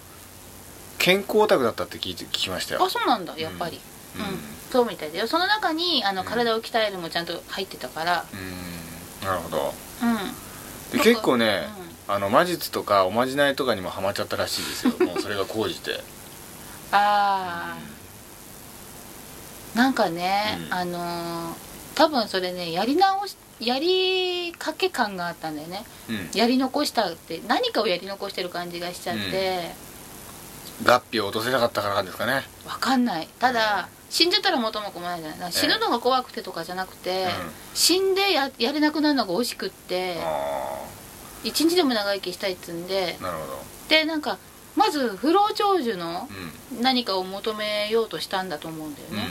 [0.98, 2.84] 健康オタクだったって聞いて聞きましたよ。
[2.84, 3.80] あそうなんだやっぱり、
[4.16, 4.22] うん。
[4.22, 4.38] うん。
[4.70, 5.26] そうみたいだよ。
[5.26, 6.28] その中にあのうん。
[6.28, 8.24] 体を鍛えるもちゃんと入ってたから。
[8.32, 9.26] うん。
[9.26, 9.74] なるほど。
[10.02, 10.98] うん。
[10.98, 11.68] で結構ね、
[12.06, 15.06] あの魔術とかおまじないとかにもハマっちゃったらしいですよ。
[15.06, 16.00] もうそれが高じて
[16.92, 17.78] ああ
[19.78, 20.74] なんかね、うん。
[20.74, 25.82] あのー多分それねやり直しやりかけ感があったんだよね。
[26.08, 26.30] うん。
[26.32, 29.72] やり残したって何かをやり残してる感じがしちゃって、
[30.86, 32.44] 合皮を落とせなかったからですかね。
[32.64, 33.28] わかんない。
[33.40, 35.52] ただ死んじゃったら元も子もないじゃない。
[35.52, 37.30] 死ぬのが怖くてとかじゃなくて、うん。
[37.74, 40.84] 死んでややれなくなるのが惜しくってあ
[41.42, 43.16] 一日でも長生きしたいっつんで。
[43.18, 43.62] あなるほど。
[43.88, 44.38] でなんか
[44.78, 46.28] まず不老長寿の
[46.70, 46.82] うん。
[46.82, 49.26] 何かを求めようとしたんだと思うんだよね、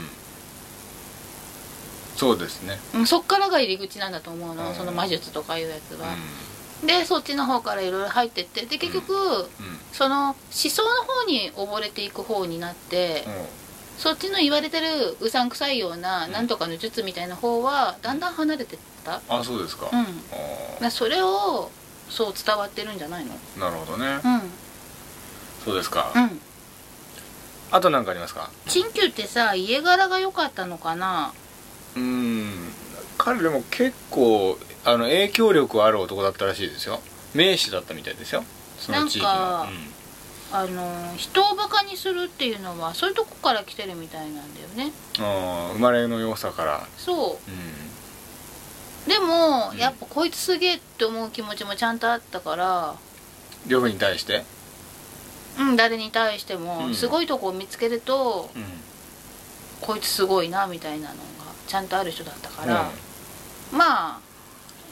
[2.12, 2.18] うん。
[2.18, 2.78] そうですね。
[2.94, 4.74] うんそっからが入り口なんだと思うの、うん。
[4.74, 6.08] その魔術とかいうやつは、
[6.84, 8.66] でそっちの方からいろいろ入ってって。
[8.66, 9.46] で結局、うん。
[9.92, 13.24] その思想の方に溺れていく方になって、
[13.96, 16.32] そっちの言われてるうさんくさいようなうん。
[16.32, 19.22] なんとかの術みたいな方はだんだん離れてった？
[19.28, 19.88] あそうですか、
[20.82, 20.90] うん。
[20.90, 21.70] それを
[22.10, 23.32] そう伝わってるんじゃないの？
[23.56, 24.50] ーなるほどね、うん
[25.68, 26.40] そうですか、うん。
[27.70, 28.50] あと何かありますか？
[28.66, 31.34] 陳旧ってさ家柄が良かったのかな？
[31.94, 32.52] うーん。
[33.18, 37.00] 彼でも結構あの影響力ある男だったらしいですよ。
[37.34, 38.44] 名士だったみたいですよ。
[38.78, 39.32] その地域の。
[39.32, 39.68] なんか
[40.50, 44.92] あの人をバカにするっていうのはそういうとこから来てるみたいなんだよね。
[45.18, 46.86] うん、あー生まれの良さから。
[46.96, 47.50] そう。
[47.50, 49.12] うん。
[49.12, 49.78] でも、うん。
[49.78, 52.94] やっぱこいつすげえって思う気持ちもちゃんとあったから。
[53.66, 54.44] 両夫に対して？
[55.58, 56.64] うん誰に対してうん。
[56.64, 58.64] もすごいとこを見つけると、うん。
[59.80, 61.20] こいつすごいなみたいなのが
[61.66, 62.90] ちゃんとある人だったから、
[63.72, 64.20] まあ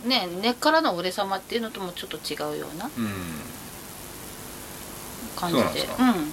[0.09, 2.89] ね根っからの俺様っていうのともちょっと違うような
[5.37, 5.63] 感じで。
[5.63, 6.33] うん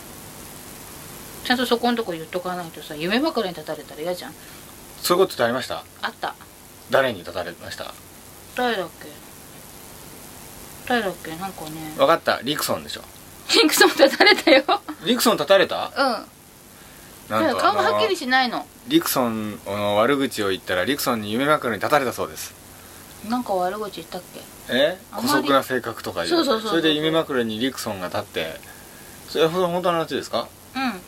[1.44, 4.34] ちゃんとそこのとこ言っとかないとさ夢枕に立たれたら嫌じゃん。
[5.02, 5.84] そういうことってありました？
[6.02, 6.36] あった。
[6.90, 7.94] 誰に立たれました？
[8.56, 9.08] 誰だっけ？
[10.88, 11.32] 誰だっけ？
[11.36, 11.96] なんかね。
[11.98, 12.40] 分かった。
[12.44, 13.02] リクソンでしょ
[13.52, 14.64] リンクソン立たれたよ。
[15.06, 15.92] リクソン立たれた？
[17.30, 17.34] うん。
[17.42, 18.66] なんと顔はっきりしないの。
[18.88, 22.54] リクソンの悪口を言ったらリクソンに夢枕に立たれたそうです。
[23.30, 24.42] なんか悪口言ったっけ？
[24.70, 24.98] え？
[25.12, 28.60] 姑息な性格とかそうそうそうそれで夢枕にリクソンが立って。
[29.28, 30.48] それは本当の話ですか？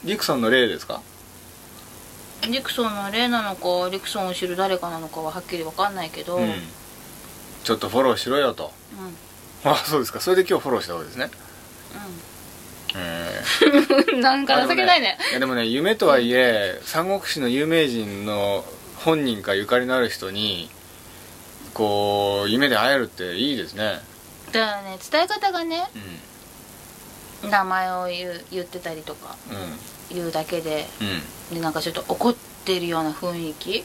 [0.03, 0.95] リクソンの例ですか？
[0.95, 1.01] うん
[2.51, 6.53] リクソンの例なのかリクソンを知る誰かなのかははっきり分かんないけど、うん。
[7.63, 8.71] ちょっとフォローしろよと。
[9.63, 9.71] うん。
[9.71, 10.19] あそうですか。
[10.19, 11.31] それで今日フォローしたわけですね
[12.95, 13.41] え
[14.13, 14.21] うん。
[14.21, 15.17] なんか情けないね。
[15.31, 18.65] いやでもね夢とはいえ三国志の有名人の
[18.97, 20.69] 本人かゆかりのある人に
[21.73, 23.99] こう夢で会えるっていいですね。
[24.51, 24.97] だからね。
[25.11, 25.87] 伝え方がね
[27.43, 29.79] う名前を言う言ってたりとかんうん。
[30.09, 31.55] 言うだけでうん。
[31.55, 33.83] でなんかちょっと怒ってるような雰囲気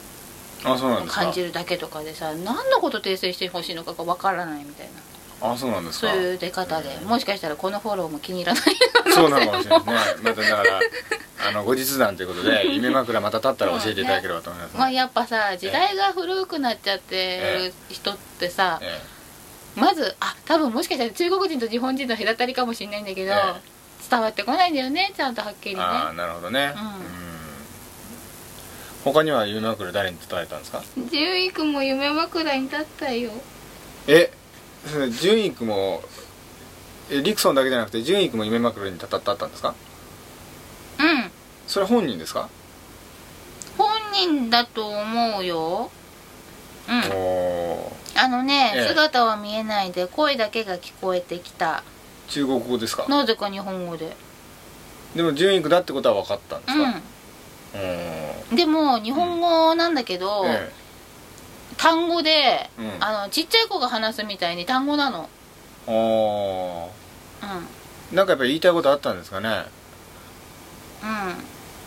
[0.63, 4.93] あそうなん感じるだけとかでさ何のこと訂正してほしいのかが分からないみたいな
[5.41, 6.11] あそうなんですか。
[6.11, 6.89] そういう出方で。
[7.05, 8.63] もしかしたらこのフォローも気に入らない。
[9.13, 10.29] そうなのかもしれないですね。
[10.29, 10.79] まただから
[11.49, 19.01] あの後日談ということで夢枕また立ったら教えていただければと思います、まあやっぱさ時代が古くなっちゃってる人ってさ、え
[19.75, 23.35] まずあ多分もしかしたら中国人と日本人の隔たりかもしれないんだけど、え
[24.07, 25.81] 伝わってこないんだよねちゃんとはっきりね。
[25.81, 26.73] えああなるほどね。
[26.75, 26.85] うん。
[26.85, 26.91] うん。
[29.03, 30.83] 他には夢枕誰に伝えたんですか？
[31.09, 33.31] 獣医君も夢枕に立ったよ。
[34.05, 34.31] え？
[35.19, 36.01] 純育も
[37.09, 39.75] えリクソンだけじゃなくて純育も夢枕に立ったったんですか？
[40.99, 41.31] うん。
[41.67, 42.49] それ本人ですか、
[43.77, 45.91] 本人だと思うよ。
[46.89, 47.01] うん。
[48.19, 48.87] あのね、ええ。
[48.87, 51.83] 姿は見えないで声だけが聞こえてきた。
[52.27, 53.05] 中国語ですか？
[53.07, 54.15] なぜか日本語で。
[55.15, 56.83] でも純育だってことは分かったんですか？
[56.83, 60.71] ううんんでも日本語なんだけど、え
[61.81, 63.03] 単語で、えうん。
[63.03, 65.27] あのちっちゃい子が話すみたいに単語なの。
[65.87, 66.85] あー。
[68.13, 68.15] うん。
[68.15, 69.65] なんかやっぱり言いたいことあったんですかね。
[71.01, 71.07] うん。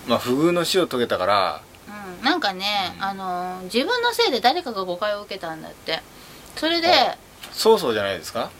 [0.08, 1.62] まあ不遇の死を遂げたから。
[1.86, 3.04] うん、なんかね、うん。
[3.04, 6.02] あの自分のせいで誰かが誤解を受けたんだって。
[6.56, 7.16] それであ
[7.52, 8.50] そうそうじゃないですか？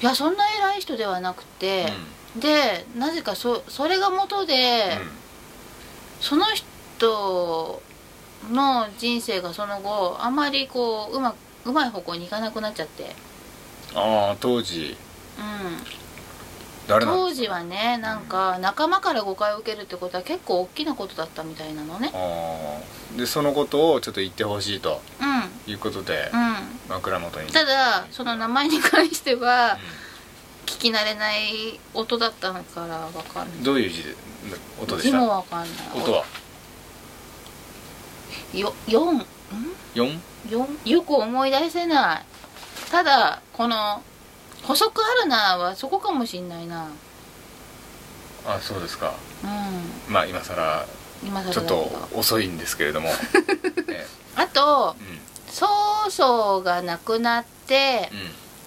[0.00, 1.92] いやそんな偉い人ではなくて、
[2.36, 4.98] でなぜかそそれが元で、
[6.20, 7.82] その人
[8.50, 11.34] の人生がその後あまりこううま
[11.64, 13.14] うまい方向に行かなくなっちゃって、
[13.92, 14.96] うん、ああ当時。
[16.88, 22.10] うん、当時はねなんか仲間から誤解を受けるってことは結構大きなことだったみたいなのね。
[22.14, 22.80] あ
[23.14, 23.18] あ。
[23.18, 25.00] でそのことをちょっと言ってほしいと。
[25.20, 25.72] うん。
[25.72, 26.54] いうことでうん。
[26.88, 27.52] 枕元に。
[27.52, 29.78] ただその名前に関しては
[30.64, 34.14] 聞き慣れない音だったからわかんうなんどういう字で
[34.80, 35.68] 音でしい字もかんない。
[35.94, 36.24] 音は？
[38.54, 39.26] よ4ん
[39.94, 40.18] ？4?
[40.48, 42.24] 4よく思い出せない。
[42.90, 44.02] ただこの
[44.64, 46.88] 「細くあるな」はそこかもしんないな。
[48.46, 49.12] あそうですか。
[49.44, 50.12] うん。
[50.12, 50.86] まあ今更
[51.22, 53.10] 今更ちょっと遅いんですけれども。
[53.88, 55.20] えあとえうん。
[55.52, 55.66] 曹
[56.10, 58.10] 操が亡くなって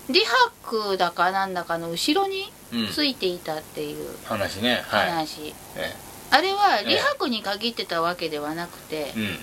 [0.09, 2.93] う李白だかなんだかの後ろにんうん。
[2.93, 4.83] ついていたっていう話ね。
[4.87, 5.09] はい。
[5.09, 5.95] 話、え
[6.29, 6.95] あれはええ。
[6.97, 9.39] 李白に限ってたわけではなくて、えうん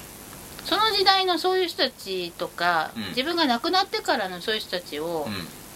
[0.69, 3.09] その時代のそういう人たちとか、うん。
[3.09, 5.27] 自分が亡くなってからのそういう人たちを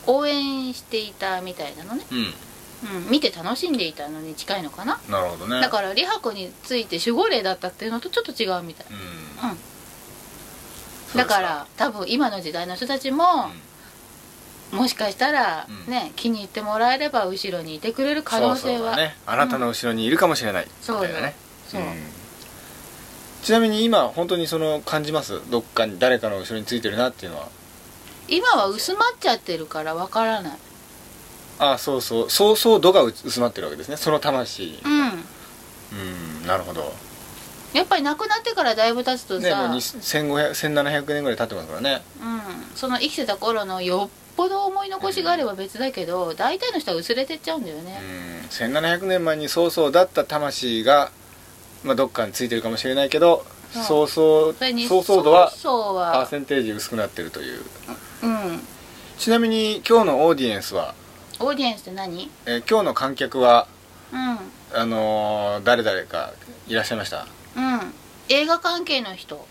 [0.07, 3.05] う応援していたみたいなのね、んうん。
[3.05, 5.01] うん、見て楽しんでいたのに近いのかな。
[5.09, 5.61] なるほどね。
[5.62, 9.51] だから李白について守護霊だったっていうのとちょっと違うみたい、うん。
[9.51, 9.59] うん、
[11.16, 13.24] だから多分今の時代の人たちも、
[14.72, 15.90] もしかしたら、うん。
[15.90, 18.97] ね気に入ってもらえれば後ろにいてくれる可能性は。
[18.97, 19.16] ね。
[19.26, 21.34] あなたの後ろにいるかもしれない、そうみたいなね
[21.66, 21.84] そう、ん
[23.43, 25.40] ちなみに今本当にその感じます？
[25.51, 27.49] どっかに誰かの後ろについてるなっていうのは？
[28.28, 30.59] 今は薄まっちゃってるからわからない。
[31.59, 32.30] あそうそう。
[32.30, 33.97] そうそう度が薄まってるわけですね。
[33.97, 34.80] その魂。
[34.84, 34.93] うん。
[34.93, 36.93] うんなるほど。
[37.74, 42.03] やっぱり亡くなってからだいぶ経つとさ、ねもう1500 1700年ぐらい経ってますからね。
[42.20, 51.11] うん、その生きてた頃のよっぽど思い残しがあれば別だけど、大体の人は薄れてっちゃうんだようね、ん1700年前にそうそうだった魂が、
[51.85, 54.55] まあ、どっかについてるかもしれないけどそそうそう
[54.89, 57.64] そうそう度はパーはセンテージ薄くなってるという。
[58.22, 58.61] うん。
[59.18, 60.95] ちなみに今日のオーディエンスは、
[61.41, 62.30] オーディエンスって何？
[62.47, 63.66] えー今日の観客は
[64.12, 64.39] うん。
[64.78, 66.33] あのー誰々か
[66.68, 67.26] いらっしゃいました？
[67.57, 67.95] うん。
[68.28, 69.47] 映画関係の人。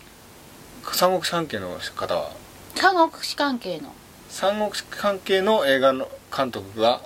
[0.93, 2.31] 三国志関係の方は？
[2.75, 3.91] 三国志関係の。
[4.29, 7.01] 三国志関係の映画の監督が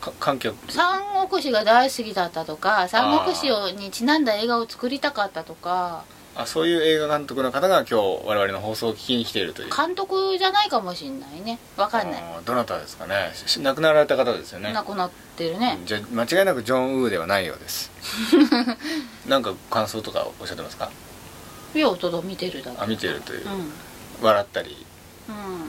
[0.00, 6.04] か観客三国志が大好きだったとか三国志をにちなんだ映画を作りたかったとか。
[6.36, 7.94] あそういう映画監督の方が今日
[8.24, 9.76] 我々の放送を聞きに来ているという。
[9.76, 11.58] 監督じゃないかもしんないね。
[11.76, 12.22] わかんない。
[12.44, 13.32] どなたですかね。
[13.34, 14.72] し亡くなられた方ですよね。
[14.72, 15.80] 亡くなってるね。
[15.84, 17.90] じゃ間違いなくジョン・ウーではないようです。
[19.26, 20.90] なんか感想とかおっしゃってますか？
[21.74, 22.80] ようとど見てるだけ。
[22.80, 23.46] あ見てるという。
[23.46, 23.72] う、んうん。
[24.22, 24.86] 笑ったり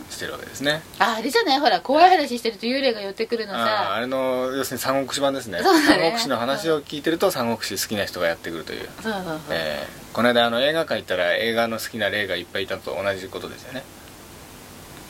[0.10, 0.82] してるわけですね。
[1.00, 1.60] ああれじゃない？
[1.60, 5.60] ほら怖い話してると幽霊が寄ってくるのあーあされの要するに三国志版ですね。
[5.60, 5.64] ね。
[5.64, 13.84] 三国志の話を聞いてると三国志好きな人がやってくるという、そうそうそう、えーこの間あの映画館行ったら映画の好きな霊がいっぱいいたと同じことですよね。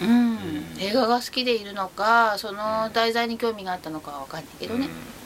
[0.01, 0.35] うん。
[0.35, 0.37] ん。
[0.79, 4.85] 映画が好きでいるのかその題材に興味があったのかは分かんないけどね。
[4.85, 5.20] うん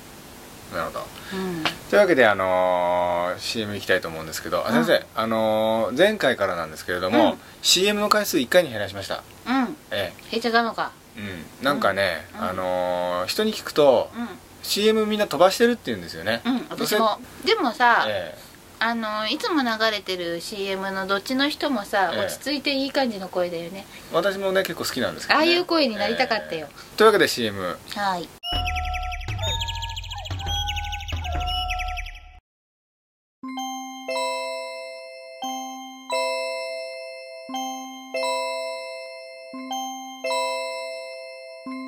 [0.74, 1.06] なるほど。
[1.34, 1.64] うん。
[1.90, 4.72] というわけで、あのー CM 行きたいと思うんですけど、あ。
[4.72, 7.38] 先生、あのー前回からなんですけれども、うん。
[7.62, 9.24] CM の回数1回に減らしました。
[9.48, 9.78] うん。
[9.92, 10.92] え減っちゃったのか。
[11.18, 12.44] えうん、なんかね、うん。
[12.50, 14.28] あのー人に聞くとうん。
[14.64, 17.20] CM みんな飛ばしてるって言うんですよね、うん私も。
[17.46, 18.36] でもさ、え
[18.80, 22.26] あのいつも流れてる CM のどっちの人もさ、ええ。
[22.26, 23.86] 落ち着いていい感じの声だよね。
[24.12, 26.98] え私もね結構好きなんですけど、ね、ああいう声になりたかったよ、ええ。
[26.98, 28.28] というわけで CM はい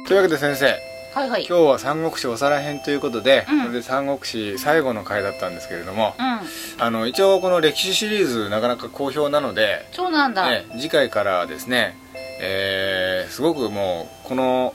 [0.07, 0.67] というわけで先生
[1.13, 1.45] はいはい。
[1.45, 3.59] 今日は三国志おさら編ということで、うん。
[3.63, 6.81] それで三国志最後の回だったんですけれども、うん。
[6.81, 11.97] あの一応この歴史シリーズなかなか好評なので、そうなんだ、ね、次回からはですね、
[12.39, 14.73] えーすごくもうこの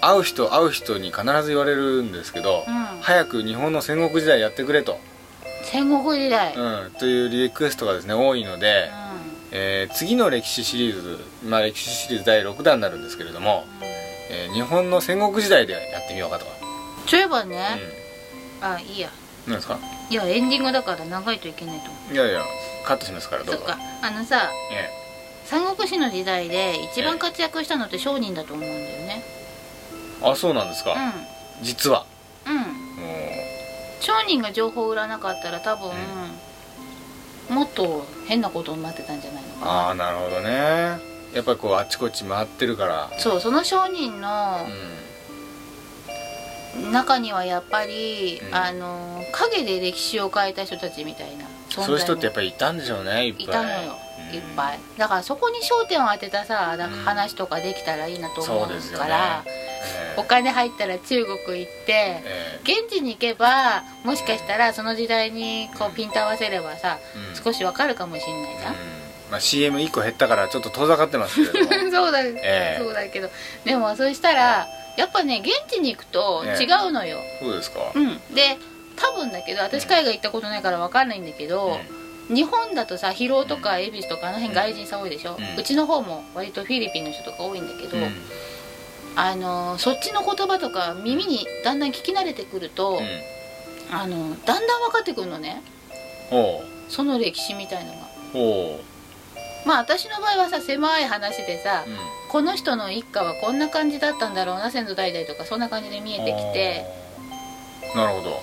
[0.00, 2.74] 会う人会う人に必ず言われるんですけど、うん。
[3.00, 5.00] 早く日本の戦国時代やってくれと、
[5.64, 8.90] 戦国時代、うんうん、というリクエストがですね多いので、
[9.50, 13.64] えー次の歴史シリーズ、まあ、歴史シリーズ第6弾になるんですけれども、
[14.30, 16.46] えー日本の戦国時代でやってみようかと、
[17.06, 17.80] そういえばね、
[18.60, 19.08] うあいいや。
[19.46, 19.78] ん、なんですか？
[20.10, 21.90] いやエンディングだから長いといけないと。
[21.90, 22.42] 思ういやいや
[22.84, 23.60] カットしますからどうぞ。
[23.60, 23.78] そっか。
[24.02, 24.88] あのさえ
[25.44, 29.24] 三国志の時代で一番活躍したのって商人だと思うんだよね。
[30.22, 30.96] えあそうなんですか、
[31.62, 32.06] 実は。
[32.46, 32.64] うん。
[34.00, 35.92] 商人が情報を売らなかったら多分、
[37.48, 40.98] もっと変なことになってたんじゃないのうああかななるほどね
[41.36, 43.10] やっぱりこうあっちこっち回ってるから。
[43.18, 44.66] そうその商人の
[46.74, 46.92] うん。
[46.92, 48.54] 中にはやっぱり、うん。
[48.54, 53.44] あの陰で歴史を変えた人たちみたいな存在そういう人ってやっもぱりいたんでしょうねいっぱい。
[53.44, 53.76] いたのよ、
[54.32, 54.78] いっぱい。
[54.96, 56.92] だからそこに焦点を当てたさだうん。
[57.04, 59.04] 話とかできたらいいなと思うそうですよね。
[59.04, 59.66] から、ええ
[60.18, 61.92] お金入ったら中国行って
[62.24, 67.44] え現地に行けばもしかしたらその時代にこうピント合わせればさえうん。
[67.44, 68.72] 少しわかるかもしんないじゃん。
[68.72, 68.95] うん
[69.30, 71.90] まあ、CM1 個減ったからちょっと遠ざかってますけれども。
[71.90, 72.78] そうだ、ええ。
[72.78, 73.28] そうだけど。
[73.64, 74.66] でもそうしたら
[74.96, 78.34] やっぱね現地に行くと違うのよ、そうですか、うん。
[78.34, 78.56] で
[78.96, 81.78] 多分だけど私海外行ったことないからわかんないんだけど、
[82.28, 85.64] 日本だとさ広尾とか恵比寿とかあの辺外人さん多いでしょ、ううん。
[85.64, 88.14] ちの方も割とフィリピンの人とか多いんだけど、うん。
[89.16, 93.06] あのそっちの言葉とか耳にだんだん聞き慣れてくると、うん。
[93.94, 95.62] あのだんだん分かってくるのね。
[96.88, 97.98] その歴史みたいのが
[99.66, 101.96] まあ私の場合はさ狭い話でさ、うん。
[102.28, 106.84] この人の一家はこんな感じだったんだろうな先祖代々とかそんな感じで見えてきて。
[107.94, 108.30] なるほど。
[108.30, 108.36] うん。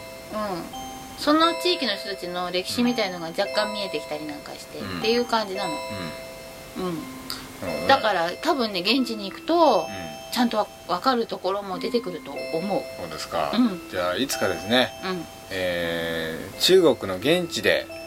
[1.17, 4.99] その地域の人たちの歴史みたいのが若干見えてきたりなんかして、うん。
[4.99, 5.73] っていう感じなの。
[6.77, 6.85] うん。
[6.87, 6.89] う
[7.85, 7.87] ん。
[7.87, 12.81] だから多分ね現地に行くとうんちゃんとわ分かるところも出てくると思う。
[12.99, 13.81] そうですか、うん。
[13.89, 15.25] じゃあいつかですね、うん。
[15.51, 18.02] えー中国の現地でうん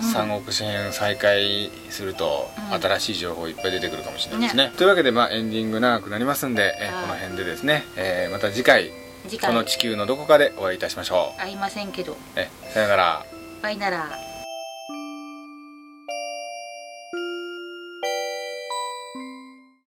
[0.00, 2.80] 三国志編再開すると、うん。
[2.80, 4.72] 新しい情報いっぱい出てくるかもしれないですね。
[4.76, 8.90] というわけで、まあ、エンディング長くなりますんで、えこの辺でですね、えーまた次回
[9.28, 12.12] 次この回地球のどこかでお会いいたしましょ会いませんけど。
[12.12, 13.26] う、えさよなら。
[13.62, 14.33] バイなら